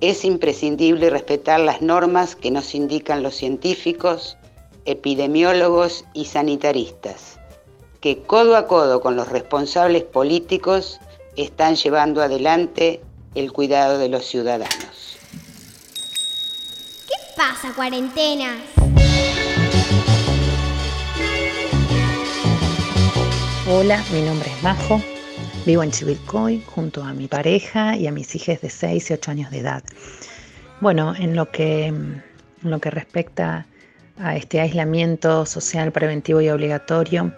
es 0.00 0.24
imprescindible 0.24 1.08
respetar 1.08 1.60
las 1.60 1.80
normas 1.80 2.34
que 2.34 2.50
nos 2.50 2.74
indican 2.74 3.22
los 3.22 3.36
científicos, 3.36 4.36
epidemiólogos 4.86 6.04
y 6.14 6.24
sanitaristas, 6.24 7.38
que 8.00 8.22
codo 8.22 8.56
a 8.56 8.66
codo 8.66 9.00
con 9.00 9.14
los 9.14 9.28
responsables 9.28 10.02
políticos 10.02 10.98
están 11.36 11.76
llevando 11.76 12.22
adelante 12.22 13.02
el 13.34 13.52
cuidado 13.52 13.98
de 13.98 14.08
los 14.08 14.24
ciudadanos. 14.24 15.18
¿Qué 17.06 17.14
pasa, 17.36 17.72
cuarentena? 17.74 18.56
Hola, 23.70 24.02
mi 24.12 24.22
nombre 24.22 24.50
es 24.50 24.62
Majo. 24.62 25.02
Vivo 25.66 25.82
en 25.82 25.90
Chivilcoy 25.90 26.62
junto 26.62 27.02
a 27.02 27.12
mi 27.12 27.28
pareja 27.28 27.96
y 27.96 28.06
a 28.06 28.12
mis 28.12 28.34
hijas 28.34 28.60
de 28.62 28.70
6 28.70 29.10
y 29.10 29.12
8 29.12 29.30
años 29.30 29.50
de 29.50 29.58
edad. 29.58 29.82
Bueno, 30.80 31.14
en 31.14 31.36
lo 31.36 31.50
que, 31.50 31.86
en 31.86 32.22
lo 32.62 32.80
que 32.80 32.90
respecta 32.90 33.66
a 34.18 34.36
este 34.36 34.60
aislamiento 34.60 35.44
social 35.44 35.92
preventivo 35.92 36.40
y 36.40 36.48
obligatorio, 36.48 37.34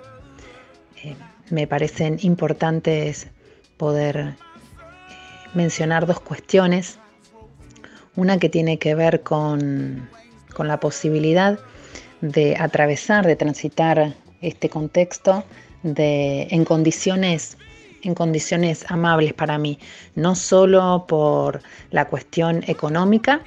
eh, 1.02 1.16
me 1.50 1.66
parecen 1.66 2.18
importantes 2.22 3.26
poder 3.76 4.36
mencionar 5.54 6.06
dos 6.06 6.20
cuestiones. 6.20 6.98
Una 8.16 8.38
que 8.38 8.48
tiene 8.48 8.78
que 8.78 8.94
ver 8.94 9.22
con, 9.22 10.08
con 10.54 10.68
la 10.68 10.80
posibilidad 10.80 11.58
de 12.20 12.56
atravesar, 12.58 13.26
de 13.26 13.36
transitar 13.36 14.14
este 14.40 14.68
contexto 14.68 15.44
de, 15.82 16.48
en, 16.50 16.64
condiciones, 16.64 17.56
en 18.02 18.14
condiciones 18.14 18.84
amables 18.88 19.32
para 19.32 19.58
mí, 19.58 19.78
no 20.14 20.34
solo 20.34 21.04
por 21.08 21.62
la 21.90 22.06
cuestión 22.06 22.62
económica, 22.66 23.42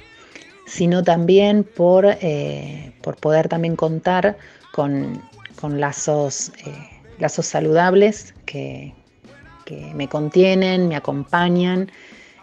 sino 0.66 1.02
también 1.02 1.64
por, 1.64 2.06
eh, 2.06 2.92
por 3.02 3.16
poder 3.16 3.48
también 3.48 3.76
contar 3.76 4.36
con, 4.72 5.22
con 5.60 5.78
lazos, 5.80 6.52
eh, 6.64 6.72
lazos 7.18 7.46
saludables 7.46 8.34
que, 8.46 8.94
que, 9.64 9.92
me 9.94 10.08
contienen, 10.08 10.88
me 10.88 10.96
acompañan 10.96 11.90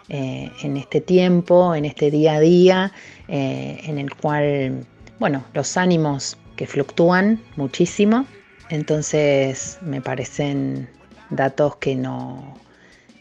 eh, 0.08 0.50
en 0.62 0.76
este 0.76 1.00
tiempo, 1.00 1.74
en 1.74 1.84
este 1.84 2.10
día 2.10 2.34
a 2.34 2.40
día, 2.40 2.92
en 3.28 3.98
el 3.98 4.14
cual, 4.14 4.84
bueno, 5.18 5.44
los 5.54 5.76
ánimos 5.78 6.36
que 6.56 6.66
fluctúan 6.66 7.40
muchísimo, 7.56 8.26
entonces 8.68 9.78
me 9.80 10.02
parecen 10.02 10.88
datos 11.30 11.76
que 11.76 11.94
no, 11.94 12.54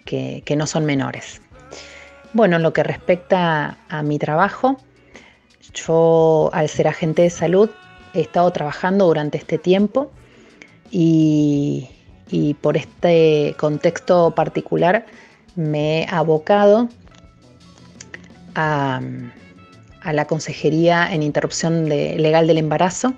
que, 0.03 0.43
que 0.45 0.55
no 0.57 0.67
son 0.67 0.85
menores. 0.85 1.41
Bueno, 2.33 2.57
en 2.57 2.63
lo 2.63 2.73
que 2.73 2.83
respecta 2.83 3.77
a 3.89 4.03
mi 4.03 4.19
trabajo, 4.19 4.77
yo, 5.73 6.49
al 6.53 6.69
ser 6.69 6.87
agente 6.87 7.23
de 7.23 7.29
salud, 7.29 7.69
he 8.13 8.21
estado 8.21 8.51
trabajando 8.51 9.05
durante 9.05 9.37
este 9.37 9.57
tiempo 9.57 10.11
y, 10.89 11.89
y 12.31 12.53
por 12.55 12.77
este 12.77 13.55
contexto 13.59 14.33
particular 14.35 15.05
me 15.55 16.03
he 16.03 16.07
abocado 16.09 16.89
a, 18.55 19.01
a 20.01 20.13
la 20.13 20.25
consejería 20.25 21.13
en 21.13 21.23
interrupción 21.23 21.87
legal 21.89 22.47
del 22.47 22.57
embarazo. 22.57 23.13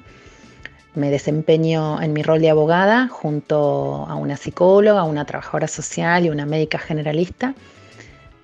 Me 0.96 1.10
desempeño 1.10 2.02
en 2.02 2.14
mi 2.14 2.22
rol 2.22 2.42
de 2.42 2.50
abogada 2.50 3.08
junto 3.08 4.06
a 4.08 4.16
una 4.16 4.38
psicóloga, 4.38 5.04
una 5.04 5.26
trabajadora 5.26 5.68
social 5.68 6.26
y 6.26 6.30
una 6.30 6.46
médica 6.46 6.78
generalista 6.78 7.56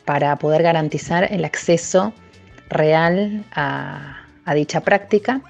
para 0.05 0.35
poder 0.37 0.63
garantizar 0.63 1.31
el 1.31 1.45
acceso 1.45 2.13
real 2.69 3.43
a, 3.51 4.25
a 4.45 4.53
dicha 4.55 4.81
práctica, 4.81 5.41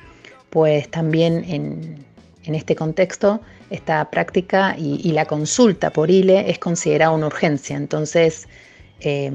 pues 0.50 0.90
también 0.90 1.46
en, 1.48 2.06
en, 2.44 2.56
este 2.56 2.76
contexto 2.76 3.40
esta 3.70 4.10
práctica 4.10 4.76
y, 4.78 5.12
la 5.12 5.26
consulta 5.26 5.92
por 5.92 6.10
ILE 6.10 6.50
es 6.50 6.60
considerada 6.60 7.12
una 7.12 7.28
urgencia, 7.28 7.78
entonces, 7.78 8.48
eh, 9.02 9.32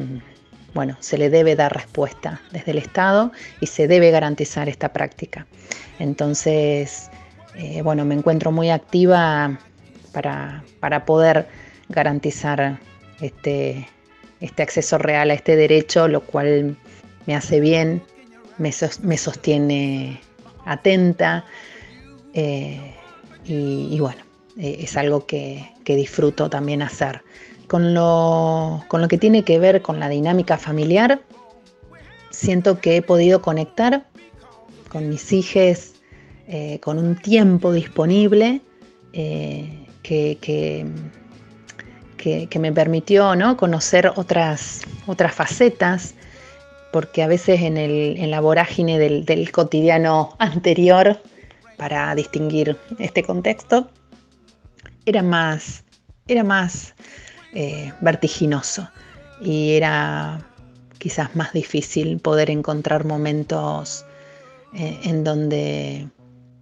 bueno, 0.74 0.96
se 1.00 1.18
le 1.18 1.30
debe 1.30 1.54
dar 1.54 1.72
respuesta 1.72 2.40
desde 2.50 2.72
el 2.72 2.78
Estado 2.78 3.30
y 3.60 3.66
se 3.66 3.86
debe 3.86 4.10
garantizar 4.10 4.68
esta 4.68 4.92
práctica. 4.92 5.46
Entonces, 5.98 7.10
eh, 7.54 7.82
bueno, 7.82 8.04
me 8.04 8.14
encuentro 8.14 8.50
muy 8.50 8.70
activa 8.70 9.58
para, 10.12 10.64
para 10.80 11.04
poder 11.04 11.46
garantizar 11.88 12.80
este, 13.20 13.88
este 14.40 14.62
acceso 14.62 14.98
real 14.98 15.30
a 15.30 15.34
este 15.34 15.54
derecho, 15.54 16.08
lo 16.08 16.22
cual 16.22 16.76
me 17.26 17.36
hace 17.36 17.60
bien, 17.60 18.02
me, 18.58 18.72
me 19.02 19.18
sostiene 19.18 20.20
atenta 20.64 21.44
eh, 22.32 22.94
y, 23.44 23.98
bueno, 24.00 24.23
eh, 24.58 24.76
es 24.80 24.96
algo 24.96 25.26
que, 25.26 25.68
que, 25.84 25.96
disfruto 25.96 26.48
también 26.50 26.82
hacer. 26.82 27.22
con 27.66 27.94
lo, 27.94 28.84
con 28.88 29.00
lo 29.00 29.08
que 29.08 29.18
tiene 29.18 29.42
que 29.42 29.58
ver 29.58 29.80
con 29.82 29.98
la 29.98 30.08
dinámica 30.08 30.58
familiar, 30.58 31.20
siento 32.30 32.78
que 32.80 32.96
he 32.96 33.02
podido 33.02 33.40
conectar 33.40 34.04
con 34.90 35.08
mis 35.08 35.32
hijos 35.32 35.92
eh, 36.46 36.78
con 36.80 36.98
un 36.98 37.16
tiempo 37.16 37.72
disponible 37.72 38.60
eh, 39.14 39.86
que, 40.02 40.38
que- 40.40 40.86
que- 42.18 42.58
me 42.58 42.72
permitió 42.72 43.34
¿no? 43.36 43.56
conocer 43.56 44.10
otras, 44.16 44.82
otras 45.06 45.34
facetas, 45.34 46.14
porque 46.92 47.22
a 47.22 47.26
veces 47.26 47.60
en, 47.62 47.76
el- 47.76 48.16
en 48.18 48.30
la 48.30 48.40
vorágine 48.40 48.98
del, 48.98 49.24
del 49.24 49.50
cotidiano 49.52 50.34
anterior, 50.38 51.20
para 51.76 52.14
distinguir 52.14 52.76
este 52.98 53.22
contexto, 53.24 53.90
era 55.06 55.22
más, 55.22 55.84
era 56.26 56.44
más 56.44 56.94
eh, 57.52 57.92
vertiginoso 58.00 58.88
y 59.40 59.72
era 59.72 60.40
quizás 60.98 61.34
más 61.36 61.52
difícil 61.52 62.18
poder 62.18 62.50
encontrar 62.50 63.04
momentos 63.04 64.04
eh, 64.74 65.00
en 65.04 65.24
donde 65.24 66.08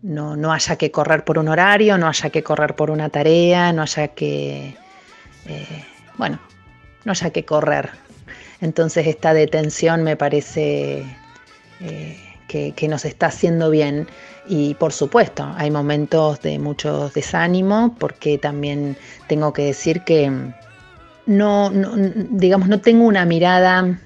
no, 0.03 0.36
no 0.36 0.53
haya 0.53 0.76
que 0.76 0.90
correr 0.90 1.24
por 1.24 1.38
un 1.38 1.49
horario, 1.49 1.97
no 1.97 2.09
haya 2.09 2.30
que 2.30 2.43
correr 2.43 2.74
por 2.74 2.90
una 2.90 3.09
tarea, 3.09 3.72
no 3.72 3.82
haya 3.82 4.09
que, 4.09 4.74
eh, 5.47 5.84
bueno, 6.18 6.40
no 7.05 7.12
haya 7.12 7.30
que 7.30 7.45
correr. 7.45 7.90
Entonces 8.61 9.07
esta 9.07 9.34
detención 9.34 10.03
me 10.03 10.16
parece 10.16 11.05
que, 12.47 12.72
que 12.76 12.88
nos 12.88 13.05
está 13.05 13.26
haciendo 13.26 13.70
bien 13.70 14.07
y 14.47 14.74
por 14.74 14.93
supuesto 14.93 15.47
hay 15.57 15.70
momentos 15.70 16.40
de 16.43 16.59
mucho 16.59 17.11
desánimo 17.11 17.95
porque 17.99 18.38
también 18.38 18.97
tengo 19.28 19.53
que 19.53 19.62
decir 19.66 20.03
que 20.03 20.30
no, 21.26 21.70
digamos, 22.30 22.68
no 22.68 22.80
tengo 22.80 23.05
una 23.07 23.24
mirada 23.24 23.99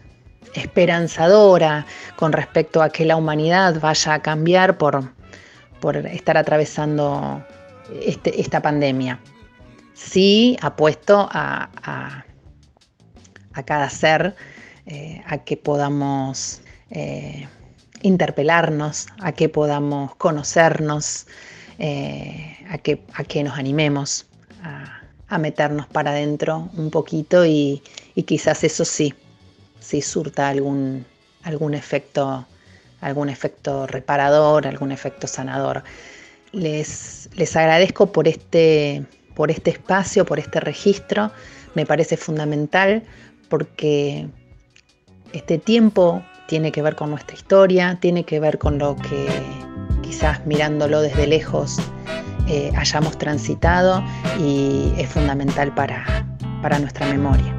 esperanzadora 0.55 1.87
con 2.17 2.33
respecto 2.33 2.83
a 2.83 2.91
que 2.91 3.05
la 3.05 3.17
humanidad 3.17 3.81
vaya 3.81 4.15
a 4.15 4.23
cambiar 4.23 4.77
por, 4.79 5.13
por 5.81 5.97
estar 5.97 6.37
atravesando 6.37 7.43
este- 8.03 8.41
esta 8.41 8.61
pandemia. 8.61 9.19
Sí 9.95 10.57
apuesto 10.61 11.29
a, 11.33 11.71
a- 11.83 12.25
a 13.55 13.63
cada 13.63 13.89
ser 13.89 14.37
eh, 14.87 15.23
a 15.27 15.39
que 15.39 15.57
podamos 15.57 16.61
eh, 16.91 17.49
interpelarnos, 18.07 19.09
a 19.21 19.33
que 19.33 19.49
podamos 19.49 20.15
conocernos, 20.17 21.27
eh, 21.79 22.57
a, 22.71 22.79
que, 22.79 23.03
a 23.15 23.25
que 23.25 23.43
nos 23.43 23.59
animemos 23.59 24.27
a, 24.63 25.39
meternos 25.39 25.87
para 25.89 26.13
adentro 26.13 26.71
un 26.77 26.91
poquito 26.91 27.45
y, 27.45 27.83
y 28.15 28.23
quizás 28.23 28.63
eso 28.63 28.85
sí, 28.85 29.13
sí 29.81 30.01
surta 30.01 30.49
algún, 30.49 31.05
algún 31.43 31.75
efecto, 31.75 32.47
algún 33.01 33.29
efecto 33.29 33.89
reparador, 33.89 34.69
algún 34.69 34.93
efecto 34.93 35.27
sanador. 35.27 35.83
Les, 36.53 37.29
les 37.35 37.57
agradezco 37.57 38.13
por 38.13 38.29
este, 38.29 39.05
por 39.35 39.51
este 39.51 39.71
espacio, 39.71 40.25
por 40.25 40.39
este 40.39 40.61
registro. 40.61 41.33
Me 41.75 41.85
parece 41.85 42.17
fundamental 42.17 43.03
porque 43.49 44.29
este 45.33 45.59
tiempo 45.59 46.23
tiene 46.47 46.73
que 46.73 46.83
ver 46.83 46.97
con 46.97 47.11
nuestra 47.11 47.37
historia, 47.37 47.99
tiene 48.01 48.25
que 48.25 48.41
ver 48.41 48.59
con 48.59 48.79
lo 48.79 48.97
que 48.97 49.27
quizás 50.03 50.45
mirándolo 50.47 51.01
desde 51.01 51.27
lejos 51.27 51.79
eh, 52.49 52.73
hayamos 52.77 53.19
transitado 53.19 54.03
y 54.39 54.93
es 54.97 55.09
fundamental 55.09 55.75
para, 55.75 56.27
para 56.63 56.79
nuestra 56.79 57.07
memoria. 57.07 57.55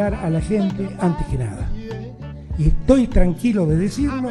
A 0.00 0.30
la 0.30 0.40
gente 0.40 0.88
antes 1.00 1.26
que 1.26 1.36
nada. 1.36 1.70
Y 2.58 2.68
estoy 2.68 3.06
tranquilo 3.08 3.66
de 3.66 3.76
decirlo 3.76 4.30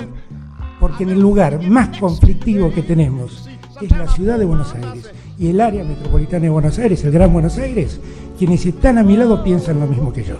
porque 0.79 1.03
en 1.03 1.11
el 1.11 1.19
lugar 1.19 1.61
más 1.61 1.99
conflictivo 1.99 2.71
que 2.71 2.81
tenemos 2.81 3.47
es 3.79 3.91
la 3.91 4.07
ciudad 4.07 4.39
de 4.39 4.45
Buenos 4.45 4.73
Aires 4.73 5.11
y 5.37 5.49
el 5.49 5.61
área 5.61 5.83
metropolitana 5.83 6.43
de 6.43 6.49
Buenos 6.49 6.79
Aires, 6.79 7.03
el 7.03 7.11
Gran 7.11 7.31
Buenos 7.31 7.59
Aires, 7.59 8.01
quienes 8.39 8.65
están 8.65 8.97
a 8.97 9.03
mi 9.03 9.15
lado 9.15 9.43
piensan 9.43 9.79
lo 9.79 9.85
mismo 9.85 10.11
que 10.11 10.23
yo. 10.23 10.37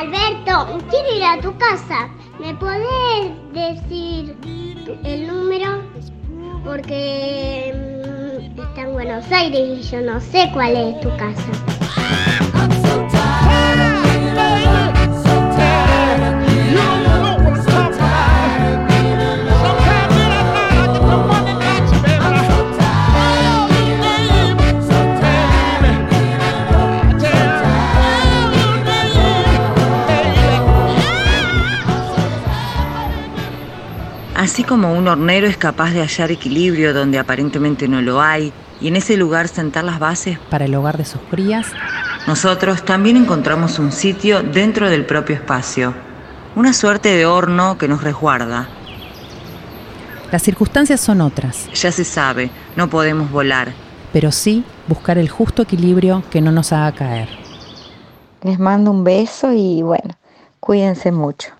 Alberto, 0.00 0.80
quiero 0.88 1.14
ir 1.14 1.24
a 1.24 1.40
tu 1.40 1.54
casa. 1.58 2.08
¿Me 2.40 2.54
podés 2.54 3.32
decir 3.52 4.34
el 5.04 5.26
número? 5.26 5.82
Porque 6.64 7.74
mm, 7.74 8.60
está 8.60 8.80
en 8.80 8.92
Buenos 8.94 9.30
Aires 9.30 9.78
y 9.78 9.82
yo 9.82 10.00
no 10.00 10.18
sé 10.20 10.48
cuál 10.54 10.74
es 10.74 11.00
tu 11.02 11.10
casa. 11.18 11.71
Así 34.42 34.64
como 34.64 34.92
un 34.92 35.06
hornero 35.06 35.46
es 35.46 35.56
capaz 35.56 35.92
de 35.92 36.00
hallar 36.00 36.32
equilibrio 36.32 36.92
donde 36.92 37.20
aparentemente 37.20 37.86
no 37.86 38.02
lo 38.02 38.20
hay 38.20 38.52
y 38.80 38.88
en 38.88 38.96
ese 38.96 39.16
lugar 39.16 39.46
sentar 39.46 39.84
las 39.84 40.00
bases 40.00 40.36
para 40.50 40.64
el 40.64 40.74
hogar 40.74 40.96
de 40.98 41.04
sus 41.04 41.20
crías, 41.30 41.68
nosotros 42.26 42.84
también 42.84 43.16
encontramos 43.16 43.78
un 43.78 43.92
sitio 43.92 44.42
dentro 44.42 44.90
del 44.90 45.06
propio 45.06 45.36
espacio, 45.36 45.94
una 46.56 46.72
suerte 46.72 47.10
de 47.10 47.24
horno 47.24 47.78
que 47.78 47.86
nos 47.86 48.02
resguarda. 48.02 48.68
las 50.32 50.42
circunstancias 50.42 51.00
son 51.00 51.20
otras, 51.20 51.68
Ya 51.74 51.92
se 51.92 52.02
sabe, 52.02 52.50
no 52.74 52.88
podemos 52.90 53.30
volar. 53.30 53.72
pero 54.12 54.32
sí 54.32 54.64
buscar 54.88 55.18
el 55.18 55.28
justo 55.28 55.62
equilibrio 55.62 56.24
que 56.30 56.40
no 56.40 56.50
nos 56.50 56.72
haga 56.72 56.90
caer. 56.92 57.28
Les 58.42 58.58
mando 58.58 58.90
un 58.90 59.04
beso 59.04 59.52
y 59.52 59.82
bueno, 59.82 60.16
cuídense 60.58 61.12
mucho. 61.12 61.50